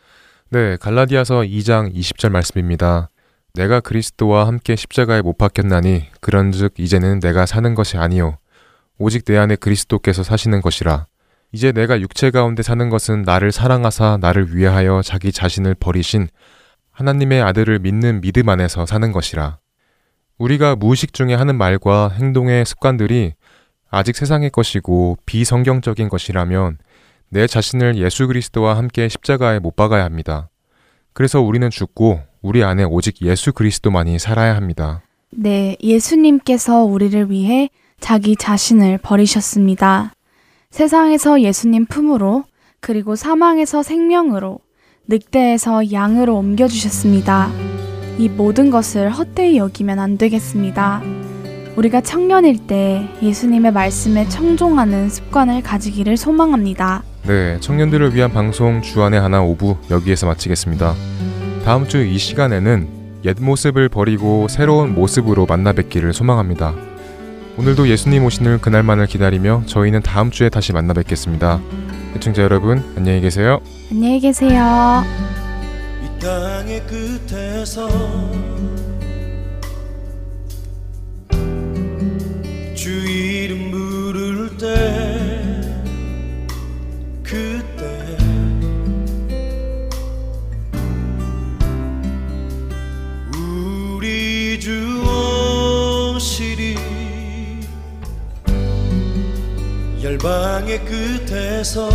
네, 0.50 0.76
갈라디아서 0.76 1.40
2장 1.42 1.94
20절 1.94 2.30
말씀입니다. 2.30 3.08
내가 3.54 3.80
그리스도와 3.80 4.46
함께 4.48 4.74
십자가에 4.74 5.22
못 5.22 5.38
박혔나니 5.38 6.06
그런즉 6.20 6.74
이제는 6.78 7.20
내가 7.20 7.46
사는 7.46 7.72
것이 7.74 7.96
아니요 7.96 8.38
오직 8.98 9.24
내 9.24 9.36
안에 9.36 9.56
그리스도께서 9.56 10.24
사시는 10.24 10.60
것이라. 10.60 11.06
이제 11.54 11.70
내가 11.70 12.00
육체 12.00 12.32
가운데 12.32 12.64
사는 12.64 12.90
것은 12.90 13.22
나를 13.22 13.52
사랑하사 13.52 14.18
나를 14.20 14.56
위하여 14.56 15.02
자기 15.04 15.30
자신을 15.30 15.76
버리신 15.76 16.26
하나님의 16.90 17.42
아들을 17.42 17.78
믿는 17.78 18.20
믿음 18.22 18.48
안에서 18.48 18.86
사는 18.86 19.12
것이라. 19.12 19.58
우리가 20.36 20.74
무의식 20.74 21.12
중에 21.12 21.34
하는 21.34 21.54
말과 21.56 22.08
행동의 22.08 22.66
습관들이 22.66 23.34
아직 23.88 24.16
세상의 24.16 24.50
것이고 24.50 25.18
비성경적인 25.26 26.08
것이라면 26.08 26.78
내 27.28 27.46
자신을 27.46 27.98
예수 27.98 28.26
그리스도와 28.26 28.76
함께 28.76 29.08
십자가에 29.08 29.60
못 29.60 29.76
박아야 29.76 30.02
합니다. 30.02 30.50
그래서 31.12 31.40
우리는 31.40 31.70
죽고 31.70 32.20
우리 32.42 32.64
안에 32.64 32.82
오직 32.82 33.22
예수 33.22 33.52
그리스도만이 33.52 34.18
살아야 34.18 34.56
합니다. 34.56 35.02
네, 35.30 35.76
예수님께서 35.80 36.82
우리를 36.82 37.30
위해 37.30 37.70
자기 38.00 38.34
자신을 38.34 38.98
버리셨습니다. 38.98 40.13
세상에서 40.74 41.40
예수님 41.40 41.86
품으로, 41.86 42.42
그리고 42.80 43.14
사망에서 43.14 43.84
생명으로, 43.84 44.58
늑대에서 45.06 45.92
양으로 45.92 46.36
옮겨주셨습니다. 46.36 47.48
이 48.18 48.28
모든 48.28 48.72
것을 48.72 49.08
헛되이 49.10 49.56
여기면 49.56 50.00
안 50.00 50.18
되겠습니다. 50.18 51.00
우리가 51.76 52.00
청년일 52.00 52.66
때 52.66 53.08
예수님의 53.22 53.72
말씀에 53.72 54.28
청종하는 54.28 55.10
습관을 55.10 55.62
가지기를 55.62 56.16
소망합니다. 56.16 57.04
네, 57.24 57.56
청년들을 57.60 58.12
위한 58.16 58.32
방송 58.32 58.82
주안의 58.82 59.20
하나 59.20 59.42
오부 59.42 59.76
여기에서 59.92 60.26
마치겠습니다. 60.26 60.92
다음 61.64 61.86
주 61.86 61.98
이 62.04 62.18
시간에는 62.18 62.88
옛 63.26 63.36
모습을 63.40 63.88
버리고 63.88 64.48
새로운 64.48 64.92
모습으로 64.96 65.46
만나 65.46 65.72
뵙기를 65.72 66.12
소망합니다. 66.12 66.74
오늘도 67.56 67.88
예수님 67.88 68.24
오시는 68.24 68.60
그날만을 68.60 69.06
기다리며 69.06 69.62
저희는 69.66 70.02
다음 70.02 70.30
주에 70.30 70.48
다시 70.48 70.72
만나 70.72 70.92
뵙겠습니다. 70.92 71.60
애청자 72.16 72.42
여러분, 72.42 72.82
안녕히 72.96 73.20
계세요. 73.20 73.60
안녕히 73.90 74.18
계세요. 74.20 75.04
이 76.02 76.20
땅의 76.20 76.82
끝에서 76.86 77.88
주 82.74 82.90
이름 82.90 83.70
부를 83.70 84.56
때 84.58 85.13
열방의 100.04 100.84
끝에서 100.84 101.88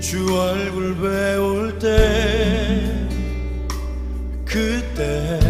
주 0.00 0.32
얼굴 0.32 0.96
배울 0.96 1.76
때 1.76 3.08
그때 4.44 5.40